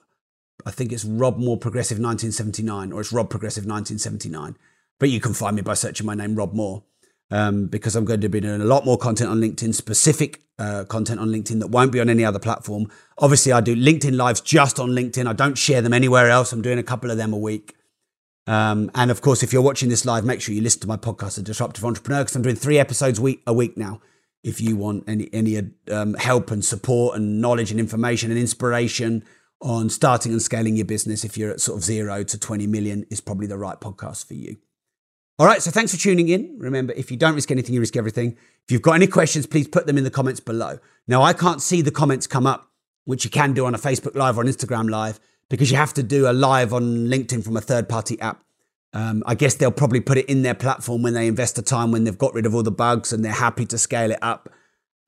I 0.66 0.70
think 0.70 0.92
it's 0.92 1.04
Rob 1.04 1.38
Moore 1.38 1.56
Progressive 1.56 1.98
1979 1.98 2.92
or 2.92 3.00
it's 3.00 3.12
Rob 3.12 3.30
Progressive 3.30 3.64
1979. 3.64 4.56
But 4.98 5.10
you 5.10 5.20
can 5.20 5.32
find 5.32 5.54
me 5.54 5.62
by 5.62 5.74
searching 5.74 6.06
my 6.06 6.14
name, 6.14 6.34
Rob 6.34 6.52
Moore, 6.52 6.82
um, 7.30 7.66
because 7.66 7.94
I'm 7.94 8.04
going 8.04 8.20
to 8.20 8.28
be 8.28 8.40
doing 8.40 8.60
a 8.60 8.64
lot 8.64 8.84
more 8.84 8.98
content 8.98 9.30
on 9.30 9.40
LinkedIn, 9.40 9.74
specific 9.74 10.42
uh, 10.58 10.84
content 10.84 11.20
on 11.20 11.28
LinkedIn 11.28 11.60
that 11.60 11.68
won't 11.68 11.92
be 11.92 12.00
on 12.00 12.10
any 12.10 12.24
other 12.24 12.40
platform. 12.40 12.90
Obviously, 13.18 13.52
I 13.52 13.60
do 13.60 13.76
LinkedIn 13.76 14.16
lives 14.16 14.40
just 14.40 14.80
on 14.80 14.90
LinkedIn. 14.90 15.28
I 15.28 15.32
don't 15.32 15.56
share 15.56 15.80
them 15.80 15.92
anywhere 15.92 16.28
else. 16.28 16.52
I'm 16.52 16.62
doing 16.62 16.78
a 16.78 16.82
couple 16.82 17.10
of 17.10 17.16
them 17.16 17.32
a 17.32 17.38
week. 17.38 17.76
Um, 18.48 18.90
and 18.94 19.10
of 19.10 19.20
course, 19.20 19.42
if 19.42 19.52
you're 19.52 19.60
watching 19.60 19.90
this 19.90 20.06
live, 20.06 20.24
make 20.24 20.40
sure 20.40 20.54
you 20.54 20.62
listen 20.62 20.80
to 20.80 20.88
my 20.88 20.96
podcast, 20.96 21.36
The 21.36 21.42
Disruptive 21.42 21.84
Entrepreneur, 21.84 22.22
because 22.22 22.34
I'm 22.34 22.40
doing 22.40 22.56
three 22.56 22.78
episodes 22.78 23.20
week, 23.20 23.42
a 23.46 23.52
week 23.52 23.76
now. 23.76 24.00
If 24.42 24.58
you 24.58 24.74
want 24.74 25.04
any 25.06 25.28
any 25.34 25.60
um, 25.90 26.14
help 26.14 26.50
and 26.50 26.64
support 26.64 27.16
and 27.16 27.42
knowledge 27.42 27.70
and 27.70 27.78
information 27.78 28.30
and 28.30 28.40
inspiration 28.40 29.22
on 29.60 29.90
starting 29.90 30.32
and 30.32 30.40
scaling 30.40 30.76
your 30.76 30.86
business, 30.86 31.24
if 31.24 31.36
you're 31.36 31.50
at 31.50 31.60
sort 31.60 31.76
of 31.76 31.84
zero 31.84 32.24
to 32.24 32.38
20 32.38 32.66
million, 32.66 33.04
is 33.10 33.20
probably 33.20 33.46
the 33.46 33.58
right 33.58 33.78
podcast 33.80 34.26
for 34.26 34.34
you. 34.34 34.56
All 35.38 35.46
right, 35.46 35.60
so 35.60 35.70
thanks 35.70 35.92
for 35.92 36.00
tuning 36.00 36.28
in. 36.28 36.56
Remember, 36.58 36.94
if 36.94 37.10
you 37.10 37.18
don't 37.18 37.34
risk 37.34 37.50
anything, 37.50 37.74
you 37.74 37.80
risk 37.80 37.96
everything. 37.96 38.38
If 38.64 38.72
you've 38.72 38.82
got 38.82 38.94
any 38.94 39.08
questions, 39.08 39.46
please 39.46 39.68
put 39.68 39.86
them 39.86 39.98
in 39.98 40.04
the 40.04 40.10
comments 40.10 40.40
below. 40.40 40.78
Now, 41.06 41.22
I 41.22 41.34
can't 41.34 41.60
see 41.60 41.82
the 41.82 41.90
comments 41.90 42.26
come 42.26 42.46
up, 42.46 42.70
which 43.04 43.24
you 43.24 43.30
can 43.30 43.52
do 43.52 43.66
on 43.66 43.74
a 43.74 43.78
Facebook 43.78 44.14
Live 44.16 44.38
or 44.38 44.42
an 44.42 44.48
Instagram 44.48 44.88
Live, 44.88 45.20
because 45.48 45.70
you 45.70 45.76
have 45.76 45.94
to 45.94 46.02
do 46.02 46.28
a 46.28 46.32
live 46.32 46.72
on 46.72 46.82
LinkedIn 47.08 47.44
from 47.44 47.56
a 47.56 47.60
third 47.60 47.88
party 47.88 48.20
app. 48.20 48.42
Um, 48.92 49.22
I 49.26 49.34
guess 49.34 49.54
they'll 49.54 49.70
probably 49.70 50.00
put 50.00 50.18
it 50.18 50.26
in 50.26 50.42
their 50.42 50.54
platform 50.54 51.02
when 51.02 51.14
they 51.14 51.26
invest 51.26 51.56
the 51.56 51.62
time 51.62 51.92
when 51.92 52.04
they've 52.04 52.16
got 52.16 52.34
rid 52.34 52.46
of 52.46 52.54
all 52.54 52.62
the 52.62 52.70
bugs 52.70 53.12
and 53.12 53.24
they're 53.24 53.32
happy 53.32 53.66
to 53.66 53.78
scale 53.78 54.10
it 54.10 54.18
up. 54.22 54.50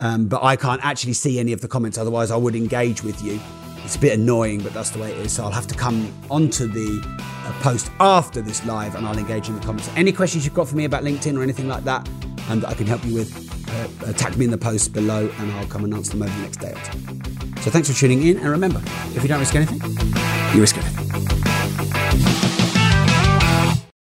Um, 0.01 0.29
but 0.29 0.43
I 0.43 0.57
can't 0.57 0.85
actually 0.85 1.13
see 1.13 1.39
any 1.39 1.53
of 1.53 1.61
the 1.61 1.69
comments, 1.69 1.99
otherwise, 1.99 2.31
I 2.31 2.37
would 2.37 2.57
engage 2.57 3.03
with 3.03 3.23
you. 3.23 3.39
It's 3.85 3.97
a 3.97 3.99
bit 3.99 4.19
annoying, 4.19 4.63
but 4.63 4.73
that's 4.73 4.91
the 4.91 4.99
way 4.99 5.13
it 5.13 5.19
is. 5.19 5.33
So 5.33 5.45
I'll 5.45 5.51
have 5.51 5.67
to 5.69 5.75
come 5.75 6.13
onto 6.31 6.67
the 6.67 7.03
uh, 7.05 7.53
post 7.63 7.91
after 8.01 8.41
this 8.41 8.65
live 8.65 8.95
and 8.95 9.07
I'll 9.07 9.19
engage 9.19 9.49
in 9.49 9.57
the 9.57 9.65
comments. 9.65 9.91
Any 9.97 10.13
questions 10.13 10.45
you've 10.45 10.55
got 10.55 10.69
for 10.69 10.77
me 10.77 10.85
about 10.85 11.03
LinkedIn 11.03 11.39
or 11.39 11.43
anything 11.43 11.69
like 11.69 11.85
that, 11.85 12.09
and 12.49 12.63
that 12.63 12.69
I 12.69 12.75
can 12.75 12.87
help 12.87 13.05
you 13.05 13.15
with, 13.15 13.51
uh, 14.03 14.13
tag 14.15 14.37
me 14.37 14.45
in 14.45 14.51
the 14.51 14.59
post 14.59 14.93
below 14.93 15.31
and 15.39 15.53
I'll 15.53 15.67
come 15.67 15.85
and 15.85 15.95
answer 15.95 16.13
them 16.13 16.23
over 16.23 16.35
the 16.35 16.43
next 16.43 16.59
day 16.59 16.73
or 16.73 16.93
two. 16.93 17.40
So 17.63 17.71
thanks 17.71 17.91
for 17.91 17.95
tuning 17.97 18.23
in. 18.27 18.39
And 18.39 18.49
remember, 18.49 18.83
if 19.15 19.23
you 19.23 19.29
don't 19.29 19.41
risk 19.41 19.55
anything, 19.55 19.81
you 20.55 20.61
risk 20.61 20.79
everything. 20.79 22.50